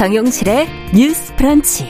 [0.00, 1.86] 정용실의 뉴스 프런치.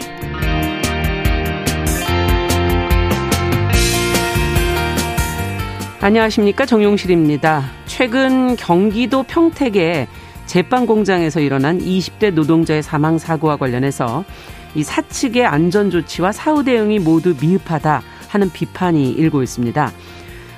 [6.00, 6.66] 안녕하십니까.
[6.66, 7.70] 정용실입니다.
[7.86, 10.08] 최근 경기도 평택에
[10.46, 14.24] 제빵 공장에서 일어난 20대 노동자의 사망 사고와 관련해서
[14.74, 19.93] 이 사측의 안전 조치와 사후 대응이 모두 미흡하다 하는 비판이 일고 있습니다.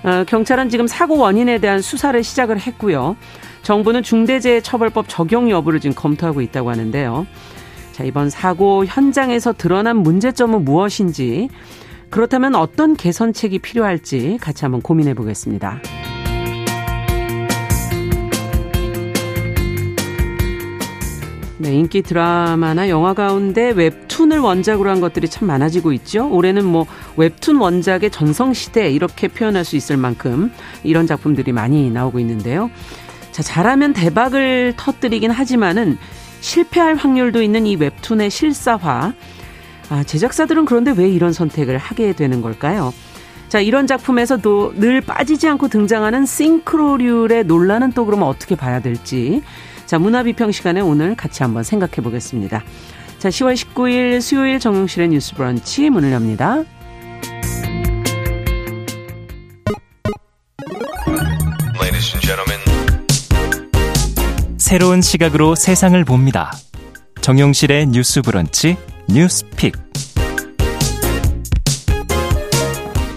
[0.05, 3.17] 어, 경찰은 지금 사고 원인에 대한 수사를 시작을 했고요.
[3.63, 7.27] 정부는 중대재해처벌법 적용 여부를 지금 검토하고 있다고 하는데요.
[7.93, 11.49] 자, 이번 사고 현장에서 드러난 문제점은 무엇인지,
[12.11, 15.81] 그렇다면 어떤 개선책이 필요할지 같이 한번 고민해 보겠습니다.
[21.63, 26.29] 네, 인기 드라마나 영화 가운데 웹툰을 원작으로 한 것들이 참 많아지고 있죠.
[26.29, 30.51] 올해는 뭐 웹툰 원작의 전성시대 이렇게 표현할 수 있을 만큼
[30.83, 32.69] 이런 작품들이 많이 나오고 있는데요.
[33.31, 35.99] 자, 잘하면 대박을 터뜨리긴 하지만은
[36.41, 39.13] 실패할 확률도 있는 이 웹툰의 실사화.
[39.89, 42.93] 아, 제작사들은 그런데 왜 이런 선택을 하게 되는 걸까요?
[43.49, 49.43] 자, 이런 작품에서도 늘 빠지지 않고 등장하는 싱크로율의 논란은 또 그러면 어떻게 봐야 될지.
[49.93, 52.65] 자, 문화비평 시간에 오늘 같이 한번 생각해 보겠습니다.
[53.19, 56.65] 자, 10월 19일 수요일 정용실의 뉴스 브런치 문을 엽니다.
[64.57, 66.53] 새로운 시각으로 세상을 봅니다.
[67.21, 68.79] 정용실의 뉴스 브런치
[69.11, 69.75] 뉴스 픽.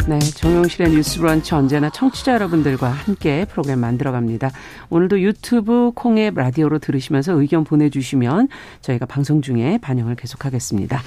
[0.08, 4.52] 네, 정용실의 뉴스 브런치 언제나 청취자 여러분들과 함께 프로그램 만들어 갑니다.
[4.92, 8.50] 오늘도 유튜브 콩앱 라디오로 들으시면서 의견 보내주시면
[8.82, 11.02] 저희가 방송 중에 반영을 계속하겠습니다.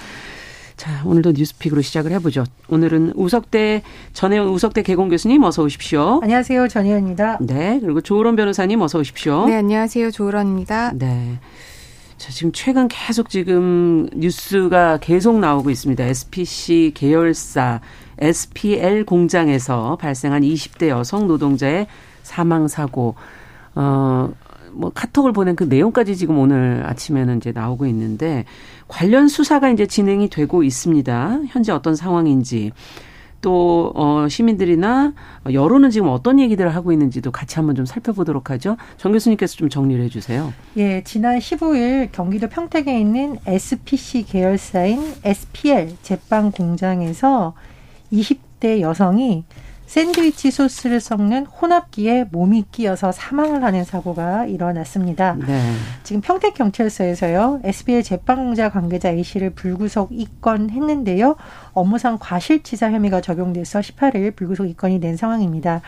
[0.77, 2.43] 자, 오늘도 뉴스픽으로 시작을 해보죠.
[2.69, 3.83] 오늘은 우석대
[4.15, 6.19] 전혜원 우석대 객원교수님 어서 오십시오.
[6.21, 7.39] 안녕하세요, 전혜원입니다.
[7.41, 9.47] 네, 그리고 조으론 변호사님 어서 오십시오.
[9.47, 10.95] 네, 안녕하세요, 조으론입니다.
[10.95, 11.39] 네.
[12.17, 16.03] 자, 지금 최근 계속 지금 뉴스가 계속 나오고 있습니다.
[16.03, 17.81] SPC 계열사
[18.21, 21.87] SPL 공장에서 발생한 20대 여성 노동자의
[22.23, 23.15] 사망 사고.
[23.75, 24.31] 어,
[24.73, 28.45] 뭐 카톡을 보낸 그 내용까지 지금 오늘 아침에는 이제 나오고 있는데
[28.87, 31.41] 관련 수사가 이제 진행이 되고 있습니다.
[31.49, 32.73] 현재 어떤 상황인지
[33.41, 35.13] 또 어, 시민들이나
[35.53, 38.77] 여론은 지금 어떤 얘기들을 하고 있는지도 같이 한번 좀 살펴보도록 하죠.
[38.97, 40.53] 정 교수님께서 좀 정리를 해주세요.
[40.77, 47.55] 예, 지난 15일 경기도 평택에 있는 SPC 계열사인 SPL 제빵 공장에서
[48.13, 49.45] 20대 여성이
[49.89, 55.39] 샌드위치 소스를 섞는 혼합기에 몸이 끼어서 사망을 하는 사고가 일어났습니다.
[55.47, 55.73] 네.
[56.03, 61.37] 지금 평택 경찰서에서요, SBL 제빵공자 관계자 A씨를 불구속 입건했는데요.
[61.73, 65.81] 업무상 과실치사 혐의가 적용돼서 18일 불구속 입건이 된 상황입니다.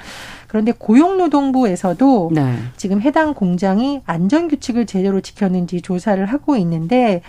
[0.48, 2.54] 그런데 고용노동부에서도 네.
[2.78, 7.20] 지금 해당 공장이 안전 규칙을 제대로 지켰는지 조사를 하고 있는데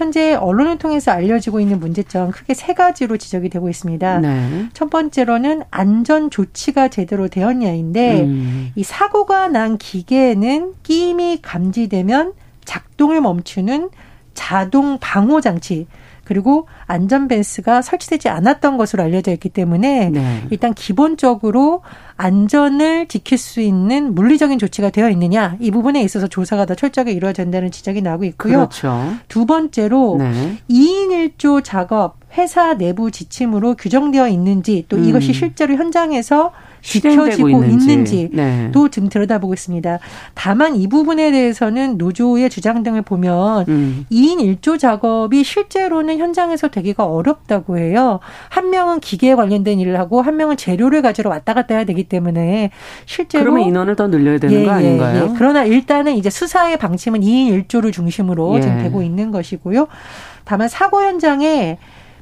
[0.00, 4.20] 현재 언론을 통해서 알려지고 있는 문제점 크게 세 가지로 지적이 되고 있습니다.
[4.20, 4.68] 네.
[4.72, 8.72] 첫 번째로는 안전 조치가 제대로 되었냐인데 음.
[8.74, 12.32] 이 사고가 난 기계에는 끼임이 감지되면
[12.64, 13.90] 작동을 멈추는
[14.32, 15.86] 자동 방호 장치
[16.24, 20.46] 그리고 안전벤스가 설치되지 않았던 것으로 알려져 있기 때문에 네.
[20.50, 21.82] 일단 기본적으로
[22.20, 27.70] 안전을 지킬 수 있는 물리적인 조치가 되어 있느냐 이 부분에 있어서 조사가 더 철저하게 이루어진다는
[27.70, 28.56] 지적이 나오고 있고요.
[28.56, 29.14] 그렇죠.
[29.28, 30.58] 두 번째로 네.
[30.68, 35.32] 2인 1조 작업 회사 내부 지침으로 규정되어 있는지 또 이것이 음.
[35.32, 37.90] 실제로 현장에서 지켜지고 있는지.
[37.90, 38.70] 있는지도 네.
[38.90, 39.98] 좀 들여다보고 있습니다.
[40.34, 44.06] 다만 이 부분에 대해서는 노조의 주장 등을 보면 음.
[44.10, 48.20] 2인 1조 작업이 실제로는 현장에서 되기가 어렵다고 해요.
[48.48, 52.70] 한 명은 기계에 관련된 일을 하고 한 명은 재료를 가지러 왔다 갔다 해야 되기 때문에
[53.06, 55.26] 실제로 그러면 인원을 더 늘려야 되는 예, 거 아닌가요?
[55.26, 55.34] 예, 예.
[55.36, 58.60] 그러나 일단은 이제 수사의 방침은 2인 1조를 중심으로 예.
[58.60, 59.88] 지금 되고 있는 것이고요.
[60.44, 61.78] 다만 사고 현장에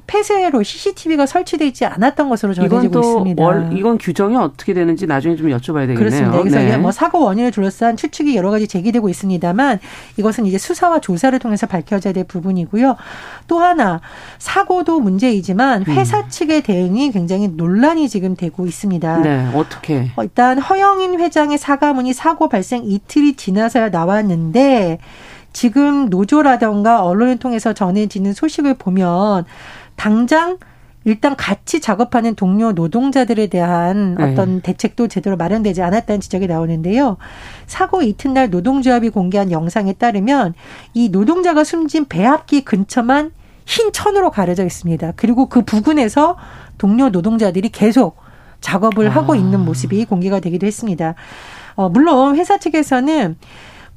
[0.08, 3.44] 폐쇄로 CCTV가 설치되어 있지 않았던 것으로 전해지고 있습니다.
[3.44, 5.98] 월, 이건 규정이 어떻게 되는지 나중에 좀 여쭤봐야 되겠네요.
[5.98, 6.38] 그렇습니다.
[6.40, 6.76] 그래서 네.
[6.78, 9.78] 뭐 사고 원인을 둘러싼 추측이 여러 가지 제기되고 있습니다만
[10.16, 12.96] 이것은 이제 수사와 조사를 통해서 밝혀져야 될 부분이고요.
[13.46, 14.00] 또 하나
[14.38, 15.92] 사고도 문제이지만 음.
[15.92, 16.28] 회사 음.
[16.30, 19.18] 측의 대응이 굉장히 논란이 지금 되고 있습니다.
[19.18, 20.10] 네, 어떻게?
[20.16, 24.98] 어, 일단 허영인 회장의 사과문이 사고 발생 이틀이 지나서야 나왔는데
[25.52, 29.44] 지금 노조라던가 언론을 통해서 전해지는 소식을 보면
[29.98, 30.56] 당장
[31.04, 34.24] 일단 같이 작업하는 동료 노동자들에 대한 네.
[34.24, 37.16] 어떤 대책도 제대로 마련되지 않았다는 지적이 나오는데요.
[37.66, 40.54] 사고 이튿날 노동조합이 공개한 영상에 따르면
[40.94, 43.32] 이 노동자가 숨진 배합기 근처만
[43.66, 45.12] 흰 천으로 가려져 있습니다.
[45.16, 46.36] 그리고 그 부근에서
[46.78, 48.16] 동료 노동자들이 계속
[48.60, 49.10] 작업을 아.
[49.12, 51.14] 하고 있는 모습이 공개가 되기도 했습니다.
[51.74, 53.36] 어, 물론 회사 측에서는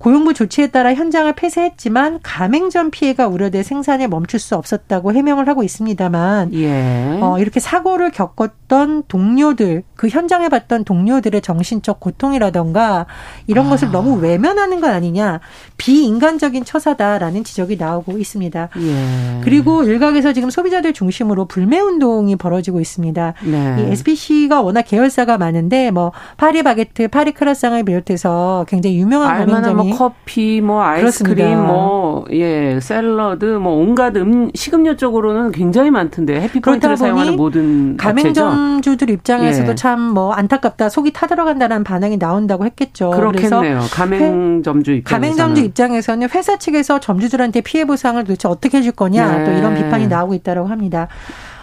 [0.02, 6.56] 고용부 조치에 따라 현장을 폐쇄했지만 가맹점 피해가 우려돼 생산을 멈출 수 없었다고 해명을 하고 있습니다만
[6.56, 7.20] 예.
[7.22, 13.06] 어, 이렇게 사고를 겪었던 동료들 그 현장에 봤던 동료들의 정신적 고통이라던가
[13.46, 13.70] 이런 아.
[13.70, 15.40] 것을 너무 외면하는 건 아니냐
[15.78, 18.70] 비인간적인 처사다라는 지적이 나오고 있습니다.
[18.76, 19.42] 예.
[19.44, 23.36] 그리고 일각에서 지금 소비자들 중심으로 불매 운동이 벌어지고 있습니다.
[23.44, 23.76] 네.
[23.78, 29.91] 이 SPC가 워낙 계열사가 많은데 뭐 파리 바게트, 파리 크라상을 비롯해서 굉장히 유명한 가맹점이 뭐
[29.92, 31.68] 커피, 뭐 아이스크림, 그렇습니다.
[31.68, 37.98] 뭐 예, 샐러드, 뭐 온갖 음 식음료 쪽으로는 굉장히 많던데 해피포인트를 사용하는 모든.
[37.98, 39.76] 가맹점주들 입장에서도 예.
[39.76, 43.12] 참뭐 안타깝다, 속이 타들어간다는 반응이 나온다고 했겠죠.
[43.12, 43.82] 그렇겠네요.
[43.92, 49.46] 가맹점주 입장에서 가맹점주 입장에서는 회사 측에서 점주들한테 피해 보상을 도대체 어떻게 해줄 거냐 네.
[49.46, 51.08] 또 이런 비판이 나오고 있다고 합니다.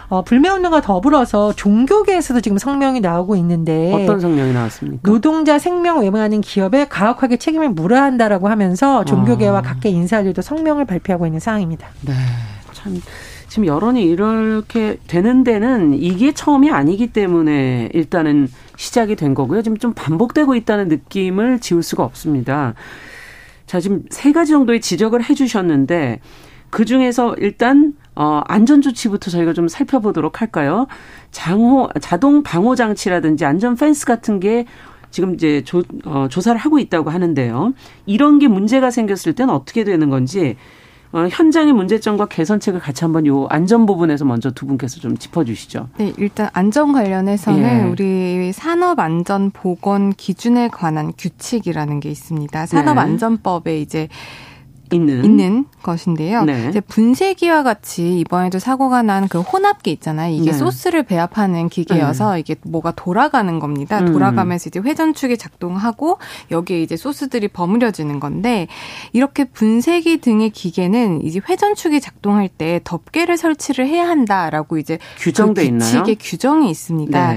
[0.09, 5.01] 어, 불매운동과 더불어서 종교계에서도 지금 성명이 나오고 있는데 어떤 성명이 나왔습니까?
[5.03, 9.61] 노동자 생명 외면하는 기업에 가혹하게 책임을 물어야 한다라고 하면서 종교계와 아.
[9.61, 11.87] 각계 인사들도 성명을 발표하고 있는 상황입니다.
[12.01, 12.13] 네.
[12.73, 12.99] 참
[13.47, 18.47] 지금 여론이 이렇게 되는 데는 이게 처음이 아니기 때문에 일단은
[18.77, 19.61] 시작이 된 거고요.
[19.61, 22.73] 지금 좀 반복되고 있다는 느낌을 지울 수가 없습니다.
[23.67, 26.19] 자, 지금 세 가지 정도의 지적을 해 주셨는데
[26.69, 30.87] 그 중에서 일단 어 안전 조치부터 저희가 좀 살펴보도록 할까요?
[31.31, 34.65] 장호 자동 방호 장치라든지 안전 펜스 같은 게
[35.09, 37.73] 지금 이제 조, 어, 조사를 하고 있다고 하는데요.
[38.05, 40.57] 이런 게 문제가 생겼을 때는 어떻게 되는 건지
[41.11, 45.87] 어, 현장의 문제점과 개선책을 같이 한번 요 안전 부분에서 먼저 두 분께서 좀 짚어주시죠.
[45.97, 47.89] 네, 일단 안전 관련해서는 예.
[47.89, 52.59] 우리 산업안전보건 기준에 관한 규칙이라는 게 있습니다.
[52.59, 52.65] 네.
[52.67, 54.07] 산업안전법에 이제
[54.91, 56.43] 있는 있는 것인데요.
[56.43, 56.67] 네.
[56.69, 60.33] 이제 분쇄기와 같이 이번에도 사고가 난 그 혼합기 있잖아요.
[60.33, 60.57] 이게 네.
[60.57, 63.99] 소스를 배합하는 기계여서 이게 뭐가 돌아가는 겁니다.
[63.99, 64.11] 음.
[64.11, 66.17] 돌아가면서 이제 회전축이 작동하고
[66.51, 68.67] 여기에 이제 소스들이 버무려지는 건데
[69.13, 75.67] 이렇게 분쇄기 등의 기계는 이제 회전축이 작동할 때 덮개를 설치를 해야 한다라고 이제 규정돼 그
[75.67, 76.03] 있나요?
[76.03, 77.33] 규칙에 규정이 있습니다.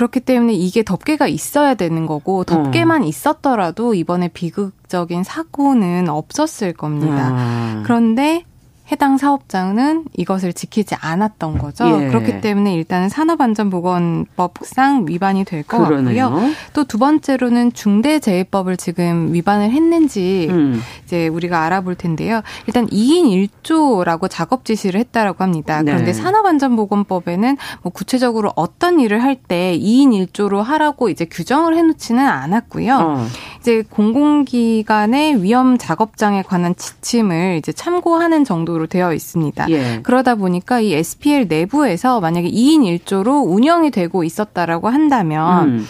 [0.00, 0.06] 네.
[0.06, 7.30] 그렇기 때문에 이게 덮개가 있어야 되는 거고 덮개만 있었더라도 이번에 비극적인 사고는 없었을 겁니다.
[7.32, 7.82] 아.
[7.84, 8.44] 그런데
[8.92, 11.84] 해당 사업장은 이것을 지키지 않았던 거죠.
[12.02, 12.08] 예.
[12.08, 16.50] 그렇기 때문에 일단은 산업안전보건법상 위반이 될 것 같고요.
[16.72, 20.80] 또 두 번째로는 중대재해법을 지금 위반을 했는지 음.
[21.04, 22.40] 이제 우리가 알아볼 텐데요.
[22.66, 25.82] 일단 2인 1조라고 작업 지시를 했다라고 합니다.
[25.82, 25.92] 네.
[25.92, 32.94] 그런데 산업안전보건법에는 뭐 구체적으로 어떤 일을 할 때 2인 1조로 하라고 이제 규정을 해놓지는 않았고요.
[32.96, 33.26] 어.
[33.60, 39.70] 이제 공공기관의 위험 작업장에 관한 지침을 이제 참고하는 정도로 되어 있습니다.
[39.70, 40.00] 예.
[40.02, 45.86] 그러다 보니까 이 SPL 내부에서 만약에 2인 1조로 운영이 되고 있었다라고 한다면 음.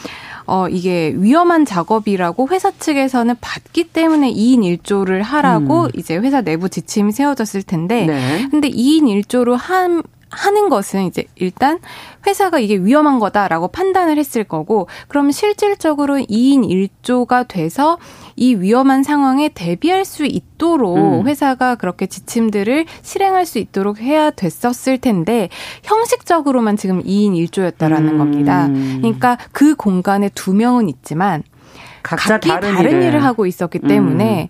[0.47, 5.89] 어, 이게 위험한 작업이라고 회사 측에서는 받기 때문에 2인 1조를 하라고 음.
[5.95, 8.49] 이제 회사 내부 지침이 세워졌을 텐데 네.
[8.51, 11.81] 근데 2인 1조로 한 하는 것은 이제 일단
[12.27, 17.99] 회사가 이게 위험한 거다라고 판단을 했을 거고 그러면 실질적으로 2인 1조가 돼서
[18.37, 21.27] 이 위험한 상황에 대비할 수 있도록 음.
[21.27, 25.49] 회사가 그렇게 지침들을 실행할 수 있도록 해야 됐었을 텐데
[25.83, 28.19] 형식적으로만 지금 2인 1조였다라는 음.
[28.19, 28.69] 겁니다.
[28.69, 31.43] 그러니까 그 공간에 두 명은 있지만
[32.03, 33.23] 각자 각기 다른, 다른, 일을.
[33.25, 33.89] 하고 있었기 음.
[33.89, 34.49] 때문에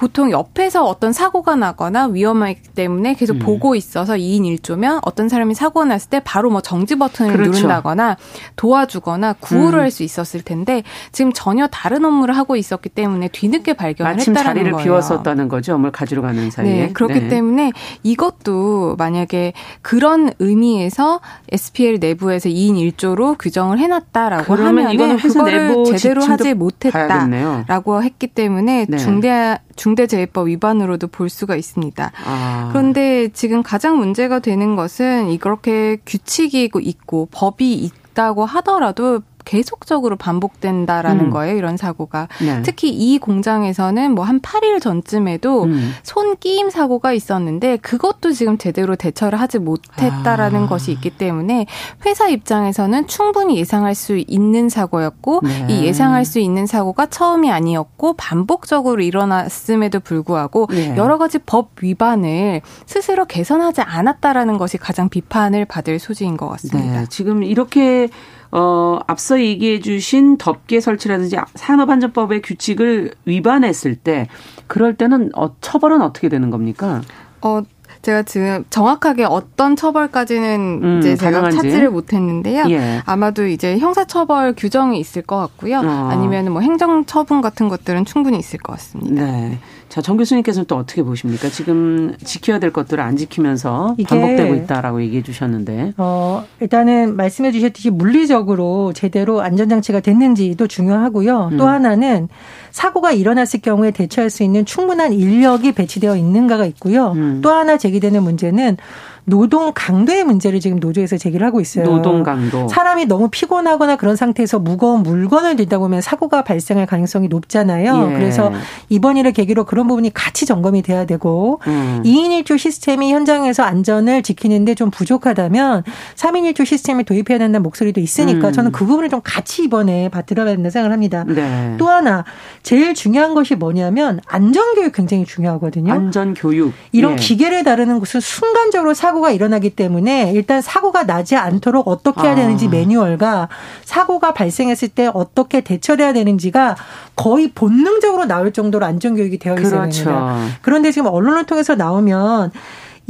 [0.00, 3.38] 보통 옆에서 어떤 사고가 나거나 위험하기 때문에 계속 음.
[3.40, 7.50] 보고 있어서 2인 1조면 어떤 사람이 사고가 났을 때 바로 뭐 정지 버튼을 그렇죠.
[7.50, 8.16] 누른다거나
[8.56, 9.82] 도와주거나 구호를 음.
[9.82, 14.72] 할수 있었을 텐데 지금 전혀 다른 업무를 하고 있었기 때문에 뒤늦게 발견을 마침 했다라는 자리를
[14.72, 14.84] 거예요.
[14.84, 15.76] 비웠었다는 거죠.
[15.76, 16.72] 뭘 가지러 가는 사이에.
[16.72, 19.52] 네, 그렇기 때문에 이것도 만약에
[19.82, 21.20] 그런 의미에서
[21.52, 27.06] SPL 내부에서 2인 1조로 규정을 해놨다라고 하면은 이거는 회사 그거를 제대로 하지 못했다.
[27.06, 27.64] 봐야겠네요.
[27.66, 28.96] 라고 했기 때문에 네.
[28.96, 32.12] 중대 중 대재해법 위반으로도 볼 수가 있습니다.
[32.24, 32.68] 아.
[32.72, 41.30] 그런데 지금 가장 문제가 되는 것은 이렇게 규칙이 있고 법이 있다고 하더라도 계속적으로 반복된다라는 음.
[41.30, 41.56] 거예요.
[41.56, 42.28] 이런 사고가.
[42.40, 42.62] 네.
[42.62, 45.92] 특히 이 공장에서는 뭐 한 8일 전쯤에도 음.
[46.04, 50.68] 손 끼임 사고가 있었는데 그것도 지금 제대로 대처를 하지 못했다라는 아.
[50.68, 51.66] 것이 있기 때문에
[52.06, 55.66] 회사 입장에서는 충분히 예상할 수 있는 사고였고 네.
[55.68, 60.96] 이 예상할 수 있는 사고가 처음이 아니었고 반복적으로 일어났음에도 불구하고 네.
[60.96, 67.00] 여러 가지 법 위반을 스스로 개선하지 않았다라는 것이 가장 비판을 받을 소지인 것 같습니다.
[67.00, 67.06] 네.
[67.10, 68.08] 지금 이렇게
[68.52, 74.26] 어, 앞서 얘기해 주신 덮개 설치라든지 산업안전법의 규칙을 위반했을 때
[74.66, 77.02] 그럴 때는 어, 처벌은 어떻게 되는 겁니까?
[77.42, 77.62] 어,
[78.02, 81.56] 제가 지금 정확하게 어떤 처벌까지는 음, 이제 제가 가능한지.
[81.58, 82.64] 찾지를 못했는데요.
[82.70, 83.02] 예.
[83.04, 85.78] 아마도 이제 형사처벌 규정이 있을 것 같고요.
[85.80, 86.08] 어.
[86.10, 89.26] 아니면 뭐 행정처분 같은 것들은 충분히 있을 것 같습니다.
[89.26, 89.58] 네.
[89.90, 91.48] 자, 정 교수님께서는 또 어떻게 보십니까?
[91.48, 95.94] 지금 지켜야 될 것들을 안 지키면서 반복되고 있다라고 얘기해 주셨는데.
[95.96, 101.48] 어, 일단은 말씀해 주셨듯이 물리적으로 제대로 안전장치가 됐는지도 중요하고요.
[101.52, 101.56] 음.
[101.56, 102.28] 또 하나는
[102.70, 107.10] 사고가 일어났을 경우에 대처할 수 있는 충분한 인력이 배치되어 있는가가 있고요.
[107.16, 107.40] 음.
[107.42, 108.76] 또 하나 제기되는 문제는
[109.24, 111.84] 노동 강도의 문제를 지금 노조에서 제기를 하고 있어요.
[111.84, 112.68] 노동 강도.
[112.68, 118.10] 사람이 너무 피곤하거나 그런 상태에서 무거운 물건을 들다 보면 사고가 발생할 가능성이 높잖아요.
[118.10, 118.14] 예.
[118.14, 118.52] 그래서
[118.88, 122.02] 이번 일을 계기로 그런 부분이 같이 점검이 돼야 되고 음.
[122.04, 125.84] 2인 1조 시스템이 현장에서 안전을 지키는데 좀 부족하다면
[126.16, 128.52] 3인 1조 시스템을 도입해야 된다는 목소리도 있으니까 음.
[128.52, 131.24] 저는 그 부분을 좀 같이 이번에 받들어야 된다 생각을 합니다.
[131.26, 131.74] 네.
[131.78, 132.24] 또 하나
[132.62, 135.92] 제일 중요한 것이 뭐냐면 안전 교육 굉장히 중요하거든요.
[135.92, 136.72] 안전 교육.
[136.92, 137.16] 이런 예.
[137.16, 142.34] 기계를 다루는 곳은 순간적으로 사 고가 일어나기 때문에 일단 사고가 나지 않도록 어떻게 해야 아.
[142.34, 143.48] 되는지 매뉴얼과
[143.84, 146.76] 사고가 발생했을 때 어떻게 대처를 해야 되는지가
[147.16, 150.04] 거의 본능적으로 나올 정도로 안전교육이 되어 있어야 그렇죠.
[150.04, 150.36] 됩니다.
[150.62, 152.52] 그런데 지금 언론을 통해서 나오면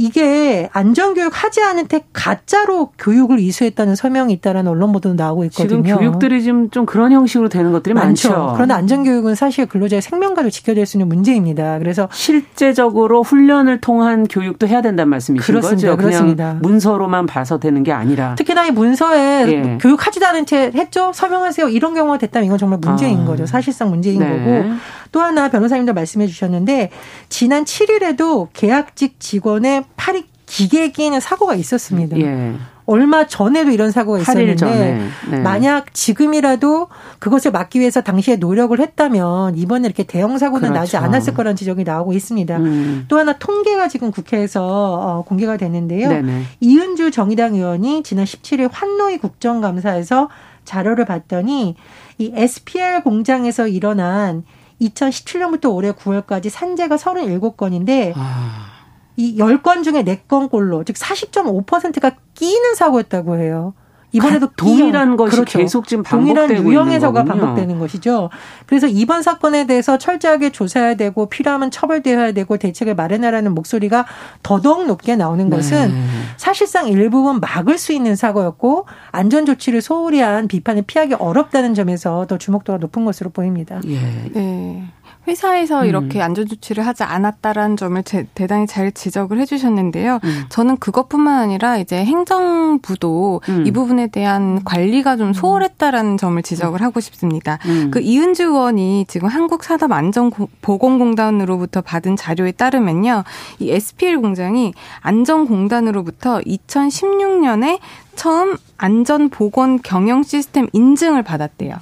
[0.01, 5.83] 이게 안전교육 하지 않은 테 가짜로 교육을 이수했다는 서명이 있다라는 언론 보도도 나오고 있거든요.
[5.83, 8.29] 지금 교육들이 지금 좀 그런 형식으로 되는 것들이 많죠.
[8.29, 8.53] 많죠.
[8.55, 11.77] 그런데 안전교육은 사실 근로자의 생명과도 지켜질 수 있는 문제입니다.
[11.77, 15.91] 그래서 실제적으로 훈련을 통한 교육도 해야 된다는 말씀이신 그렇습니다.
[15.91, 15.97] 거죠.
[15.97, 16.57] 그렇습니다.
[16.61, 18.35] 문서로만 봐서 되는 게 아니라.
[18.35, 19.77] 특히나 이 문서에 예.
[19.79, 21.11] 교육하지도 않은 채 했죠?
[21.13, 21.69] 설명하세요.
[21.69, 23.25] 이런 경우가 됐다면 이건 정말 문제인 아.
[23.25, 23.45] 거죠.
[23.45, 24.27] 사실상 문제인 네.
[24.29, 24.71] 거고.
[25.11, 26.89] 또 하나 변호사님도 말씀해 주셨는데
[27.29, 32.19] 지난 7일에도 계약직 직원의 팔이 기계에 끼는 사고가 있었습니다.
[32.19, 32.53] 예.
[32.85, 35.09] 얼마 전에도 이런 사고가 8일 있었는데.
[35.29, 35.39] 네.
[35.39, 40.79] 만약 지금이라도 그것을 막기 위해서 당시에 노력을 했다면 이번에 이렇게 대형 사고는 그렇죠.
[40.79, 42.57] 나지 않았을 거라는 지적이 나오고 있습니다.
[42.57, 43.05] 음.
[43.07, 46.09] 또 하나 통계가 지금 국회에서 어, 공개가 됐는데요.
[46.09, 46.43] 네네.
[46.59, 50.27] 이은주 정의당 의원이 지난 17일 환노위 국정감사에서
[50.65, 51.75] 자료를 봤더니
[52.17, 54.43] 이 SPL 공장에서 일어난
[54.81, 58.70] 2017년부터 올해 9월까지 산재가 37건인데 아.
[59.17, 63.73] 이 10건 중에 4건꼴로 즉 40.5%가 끼는 사고였다고 해요.
[64.13, 65.15] 이번에도 가- 동일한 끼어.
[65.15, 67.23] 것이 계속 지금 반복되고 동일한 유형에서가.
[67.23, 68.29] 반복되는 것이죠.
[68.65, 74.05] 그래서 이번 사건에 대해서 철저하게 조사해야 되고 필요하면 처벌되어야 되고 대책을 마련하라는 목소리가
[74.43, 76.03] 더더욱 높게 나오는 것은 네.
[76.35, 82.37] 사실상 일부분 막을 수 있는 사고였고 안전 조치를 소홀히 한 비판을 피하기 어렵다는 점에서 더
[82.37, 83.79] 주목도가 높은 것으로 보입니다.
[83.87, 83.97] 예.
[84.33, 84.83] 네.
[85.27, 85.85] 회사에서 음.
[85.85, 90.19] 이렇게 안전 조치를 하지 않았다라는 점을 제- 대단히 잘 지적을 해주셨는데요.
[90.23, 90.43] 음.
[90.49, 93.63] 저는 그것뿐만 아니라 이제 행정부도 음.
[93.67, 97.59] 이 부분에 대한 관리가 좀 소홀했다라는 점을 지적을 하고 싶습니다.
[97.67, 97.91] 음.
[97.91, 103.23] 그 이은주 의원이 지금 한국 산업 안전 보건공단으로부터 받은 자료에 따르면요,
[103.59, 107.79] 이 SPL 공장이 안전공단으로부터 2016년에
[108.15, 111.75] 처음 안전보건 경영 시스템 인증을 받았대요.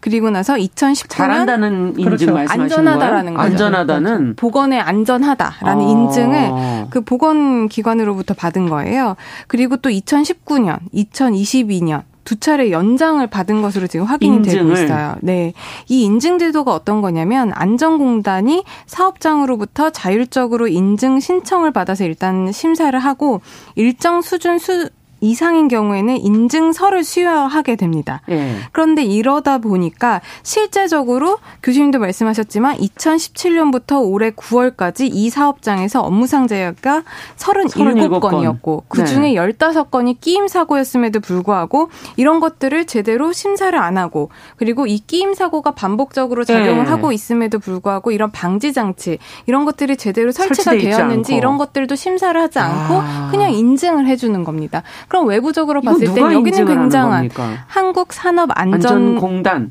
[0.00, 2.36] 그리고 나서 2019년 잘한다는 인증 그렇죠.
[2.36, 3.50] 안전하다라는 거예요?
[3.50, 5.90] 안전하다는 보건에 안전하다라는 어.
[5.90, 9.16] 인증을 그 보건 기관으로부터 받은 거예요.
[9.46, 14.84] 그리고 또 2019년, 2022년 두 차례 연장을 받은 것으로 지금 확인이 되고 인증을.
[14.84, 15.16] 있어요.
[15.22, 15.52] 네.
[15.88, 23.40] 이 인증 제도가 어떤 거냐면 안전공단이 사업장으로부터 자율적으로 인증 신청을 받아서 일단 심사를 하고
[23.74, 24.88] 일정 수준 수
[25.22, 28.20] 이상인 경우에는 인증서를 수여하게 됩니다.
[28.28, 28.56] 예.
[28.72, 37.04] 그런데 이러다 보니까 실제적으로 교수님도 말씀하셨지만 2017년부터 올해 9월까지 이 사업장에서 업무상재가
[37.36, 44.98] 37건이었고 그 중에 15건이 끼임 사고였음에도 불구하고 이런 것들을 제대로 심사를 안 하고 그리고 이
[44.98, 46.90] 끼임 사고가 반복적으로 작용을 네.
[46.90, 51.34] 하고 있음에도 불구하고 이런 방지 장치 이런 것들이 제대로 설치가 되었는지.
[51.34, 53.28] 이런 것들도 심사를 하지 않고 아.
[53.30, 54.82] 그냥 인증을 해주는 겁니다.
[55.12, 57.28] 그럼 외부적으로 봤을 때 여기는 굉장한?
[57.66, 59.70] 한국 산업 안전 안전 공단.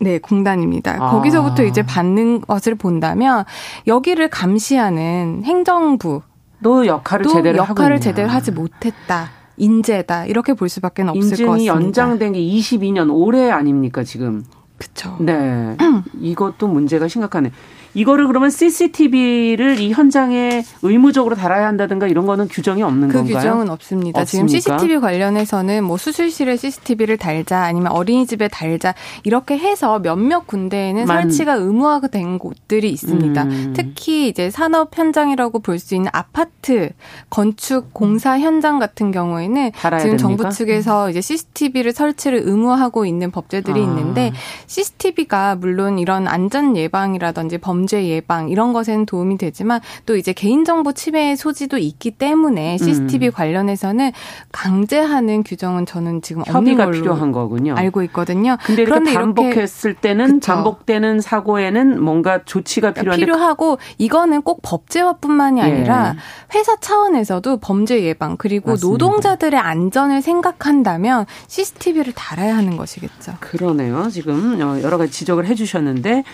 [0.00, 0.96] 네, 공단입니다.
[0.98, 1.10] 아.
[1.10, 3.44] 거기서부터 이제 받는 것을 본다면
[3.86, 6.22] 여기를 감시하는 행정부도
[6.60, 8.00] 너 역할을 제대로 역할을.
[8.00, 9.28] 제대로 하지 못했다.
[9.58, 10.24] 인재다.
[10.24, 11.74] 이렇게 볼 수밖에 없을 것 인증이 같습니다.
[11.74, 14.44] 연장된 게 22년 올해 아닙니까 지금?
[14.78, 15.18] 그렇죠.
[15.20, 15.76] 네.
[16.18, 17.52] 이것도 문제가 심각하네.
[17.94, 23.36] 이거를 그러면 CCTV를 이 현장에 의무적으로 달아야 한다든가 이런 거는 규정이 없는 그 건가요?
[23.36, 24.24] 규정은 없습니다.
[24.24, 24.78] 지금 없습니까?
[24.78, 31.54] CCTV 관련해서는 뭐 수술실에 CCTV를 달자 아니면 어린이집에 달자 이렇게 해서 몇몇 군데에는 만- 설치가
[31.54, 33.42] 의무화가 된 곳들이 있습니다.
[33.44, 33.72] 음.
[33.76, 36.90] 특히 이제 산업 현장이라고 볼 수 있는 아파트
[37.30, 40.16] 건축 공사 현장 같은 경우에는 지금 됩니까?
[40.16, 43.82] 정부 측에서 이제 CCTV를 설치를 의무화하고 있는 법제들이 아.
[43.82, 44.32] 있는데
[44.66, 50.92] CCTV가 물론 이런 안전 예방이라든지 범죄 범죄 예방 이런 것에는 도움이 되지만 또 이제 개인정보
[50.92, 53.32] 침해 소지도 있기 때문에 CCTV 음.
[53.32, 54.12] 관련해서는
[54.52, 57.74] 강제하는 규정은 저는 지금 없는 걸로 필요한 거군요.
[57.76, 58.56] 알고 있거든요.
[58.64, 60.52] 근데 그런데 반복했을 때는 그쵸.
[60.52, 65.64] 반복되는 사고에는 뭔가 조치가 필요한데 필요하고 이거는 꼭 법제화뿐만이 예.
[65.64, 66.16] 아니라
[66.54, 68.90] 회사 차원에서도 범죄 예방 그리고 맞습니다.
[68.90, 73.34] 노동자들의 안전을 생각한다면 CCTV를 달아야 하는 것이겠죠.
[73.40, 74.08] 그러네요.
[74.10, 76.24] 지금 어, 여러 가지 지적을 해주셨는데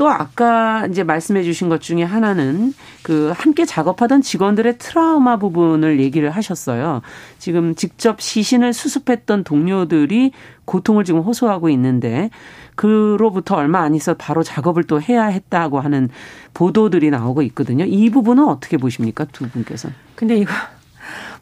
[0.00, 6.30] 또 아까 이제 말씀해 주신 것 중에 하나는 그 함께 작업하던 직원들의 트라우마 부분을 얘기를
[6.30, 7.02] 하셨어요.
[7.38, 10.32] 지금 직접 시신을 수습했던 동료들이
[10.64, 12.30] 고통을 지금 호소하고 있는데
[12.76, 16.08] 그로부터 얼마 안 있어 바로 작업을 또 해야 했다고 하는
[16.54, 17.84] 보도들이 나오고 있거든요.
[17.84, 19.26] 이 부분은 어떻게 보십니까?
[19.26, 19.90] 두 분께서.
[20.14, 20.50] 근데 이거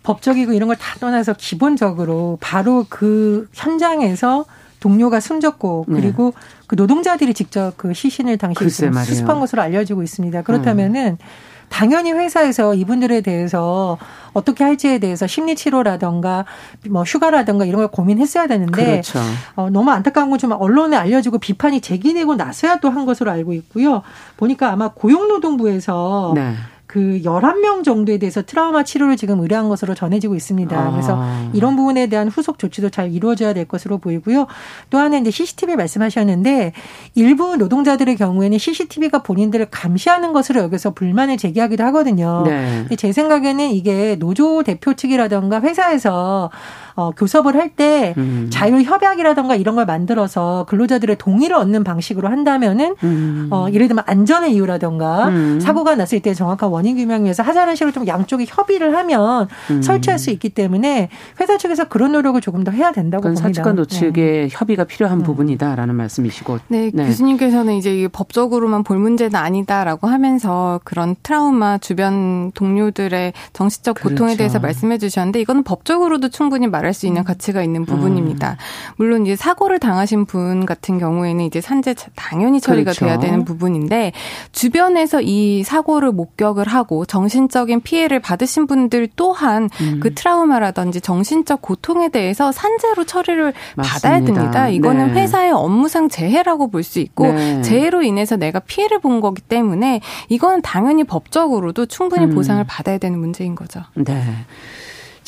[0.03, 4.47] 법적이고 이런 걸 다 떠나서 기본적으로 바로 그 현장에서
[4.81, 6.01] 동료가 숨졌고 네.
[6.01, 6.41] 그리고 네.
[6.67, 10.43] 그 노동자들이 직접 그 시신을 당시 수습한 것으로 알려지고 있습니다.
[10.43, 11.17] 그렇다면은 음.
[11.69, 13.99] 당연히 회사에서 이분들에 대해서
[14.33, 16.47] 어떻게 할지에 대해서 심리 치료라던가
[16.89, 19.19] 뭐 휴가라던가 이런 걸 고민했어야 되는데 그렇죠.
[19.55, 24.03] 어, 너무 안타까운 건 좀 언론에 알려지고 비판이 제기되고 나서야 또 한 것으로 알고 있고요.
[24.39, 26.55] 보니까 아마 고용노동부에서 네.
[26.89, 30.75] 그 11명 정도에 대해서 트라우마 치료를 지금 의뢰한 것으로 전해지고 있습니다.
[30.75, 30.91] 아.
[30.91, 34.47] 그래서 이런 부분에 대한 후속 조치도 잘 이루어져야 될 것으로 보이고요.
[34.89, 36.73] 또 하나 이제 CCTV 말씀하셨는데
[37.15, 42.45] 일부 노동자들의 경우에는 CCTV가 본인들을 감시하는 것으로 여기서 불만을 제기하기도 하거든요.
[42.47, 42.87] 네.
[42.97, 46.51] 제 생각에는 이게 노조 대표 측이라던가 회사에서
[46.99, 48.49] 어, 교섭을 할때 음.
[48.51, 53.47] 자율 협약이라던가 이런 걸 만들어서 근로자들의 동의를 얻는 방식으로 한다면은 음.
[53.53, 55.61] 어, 예를 들면 안전의 이유라던가 음.
[55.61, 59.83] 사고가 났을 때 정확한 원인 규명 위해서 하자는 식으로 좀 양쪽이 협의를 하면 음.
[59.83, 61.09] 설치할 수 있기 때문에
[61.41, 63.43] 회사 측에서 그런 노력을 조금 더 해야 된다고 봅니다.
[63.43, 64.49] 사측과 노측의 네.
[64.51, 65.25] 협의가 필요한 네.
[65.25, 66.61] 부분이다라는 말씀이시고.
[66.69, 74.19] 네, 네, 교수님께서는 이제 법적으로만 볼 문제는 아니다라고 하면서 그런 트라우마 주변 동료들의 정신적 고통에
[74.19, 74.39] 그렇죠.
[74.39, 77.25] 대해서 말씀해 주셨는데 이거는 법적으로도 충분히 말할 수 있는 음.
[77.25, 78.53] 가치가 있는 부분입니다.
[78.53, 78.57] 음.
[78.99, 83.07] 물론 이제 사고를 당하신 분 같은 경우에는 이제 산재 당연히 처리가 그렇죠.
[83.07, 84.13] 돼야 되는 부분인데
[84.53, 90.01] 주변에서 이 사고를 목격을 하고 정신적인 피해를 받으신 분들 또한 음.
[90.01, 93.83] 그 트라우마라든지 정신적 고통에 대해서 산재로 처리를 맞습니다.
[93.83, 94.69] 받아야 됩니다.
[94.69, 95.23] 이거는 네.
[95.23, 97.61] 회사의 업무상 재해라고 볼 수 있고 네.
[97.63, 102.35] 재해로 인해서 내가 피해를 본 거기 때문에 이건 당연히 법적으로도 충분히 음.
[102.35, 103.83] 보상을 받아야 되는 문제인 거죠.
[103.95, 104.23] 네.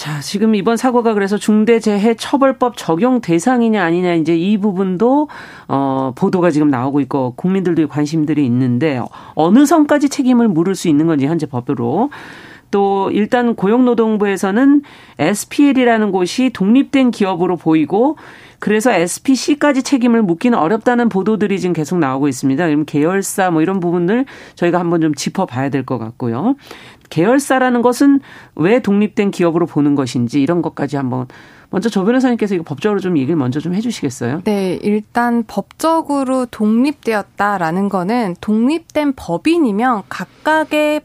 [0.00, 5.28] 자, 지금 이번 사고가 그래서 중대재해처벌법 적용 대상이냐 아니냐 이제 이 부분도
[5.68, 8.98] 어 보도가 지금 나오고 있고 국민들도 관심들이 있는데
[9.34, 12.08] 어느 선까지 책임을 물을 수 있는 건지 현재 법으로
[12.70, 14.80] 또 일단 고용노동부에서는
[15.18, 18.16] SPL이라는 곳이 독립된 기업으로 보이고
[18.58, 22.66] 그래서 SPC까지 책임을 묻기는 어렵다는 보도들이 지금 계속 나오고 있습니다.
[22.66, 26.56] 그럼 계열사 뭐 이런 부분을 저희가 한번 좀 짚어봐야 될 것 같고요.
[27.10, 28.20] 계열사라는 것은
[28.54, 31.26] 왜 독립된 기업으로 보는 것인지 이런 것까지 한번
[31.70, 34.42] 먼저 조 변호사님께서 이거 법적으로 좀 얘기를 먼저 좀 해주시겠어요?
[34.44, 41.02] 네, 일단 법적으로 독립되었다라는 거는 독립된 법인이면 각각의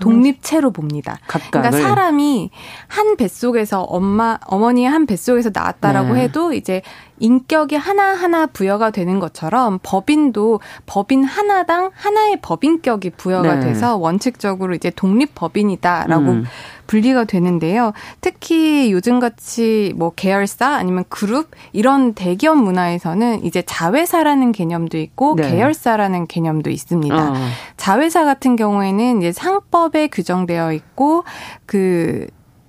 [0.00, 1.18] 독립체로 봅니다.
[1.26, 1.70] 각각을.
[1.70, 2.50] 그러니까 사람이
[2.86, 6.22] 한 뱃속에서 엄마 어머니의 한 뱃속에서 나왔다라고 네.
[6.22, 6.82] 해도 이제
[7.20, 13.66] 인격이 하나하나 부여가 되는 것처럼 법인도 법인 하나당 하나의 법인격이 부여가 네.
[13.66, 16.44] 돼서 원칙적으로 이제 독립 법인이다라고 음.
[16.88, 17.92] 분리가 되는데요.
[18.20, 25.48] 특히 요즘같이 뭐 계열사 아니면 그룹 이런 대기업 문화에서는 이제 자회사라는 개념도 있고 네.
[25.48, 27.30] 계열사라는 개념도 있습니다.
[27.30, 27.34] 어.
[27.76, 31.22] 자회사 같은 경우에는 이제 상법에 규정되어 있고
[31.66, 32.26] 그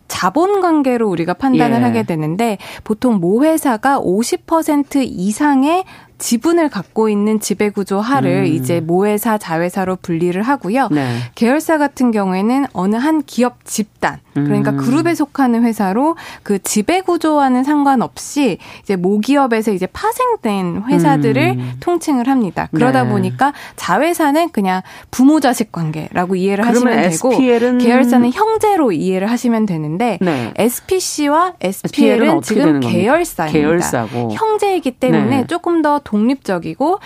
[0.09, 1.81] 자본 관계로 우리가 판단을 예.
[1.81, 5.85] 하게 되는데 보통 모 회사가 50% 이상의
[6.19, 8.45] 지분을 갖고 있는 지배구조 하를 음.
[8.45, 10.89] 이제 모회사, 자회사로 분리를 하고요.
[10.91, 11.17] 네.
[11.35, 14.77] 계열사 같은 경우에는 어느 한 기업 집단, 그러니까 음.
[14.77, 21.73] 그룹에 속하는 회사로 그 지배구조와는 상관없이 이제 모기업에서 이제 파생된 회사들을 음.
[21.79, 22.69] 통칭을 합니다.
[22.73, 23.09] 그러다 네.
[23.09, 27.77] 보니까 자회사는 그냥 부모 자식 관계라고 이해를 하시면 되고 SPL은...
[27.79, 30.53] 계열사는 형제로 이해를 하시면 되는데 네.
[30.57, 33.59] SPC와 SPL은, SPL은 지금 계열사입니다.
[33.59, 34.31] 계열사고.
[34.33, 35.47] 형제이기 때문에 네.
[35.47, 36.99] 조금 더 독립적이고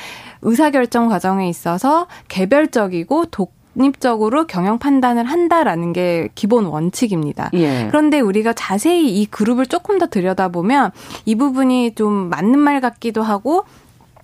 [0.44, 7.50] 의사결정 과정에 있어서 개별적이고 독 독립적으로 경영 판단을 한다라는 게 기본 원칙입니다.
[7.54, 7.88] 예.
[7.88, 10.92] 그런데 우리가 자세히 이 그룹을 조금 더 들여다보면
[11.26, 13.66] 이 부분이 좀 맞는 말 같기도 하고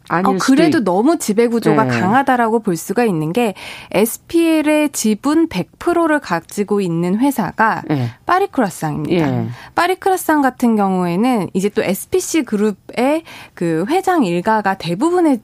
[0.09, 1.99] 어, 그래도 너무 지배 구조가 네.
[1.99, 3.53] 강하다라고 볼 수가 있는 게
[3.91, 8.09] SPL의 지분 100%를 가지고 있는 회사가 네.
[8.25, 9.29] 파리크라상입니다.
[9.29, 9.49] 네.
[9.75, 15.41] 파리크라상 같은 경우에는 이제 또 SPC 그룹의 그 회장 일가가 대부분의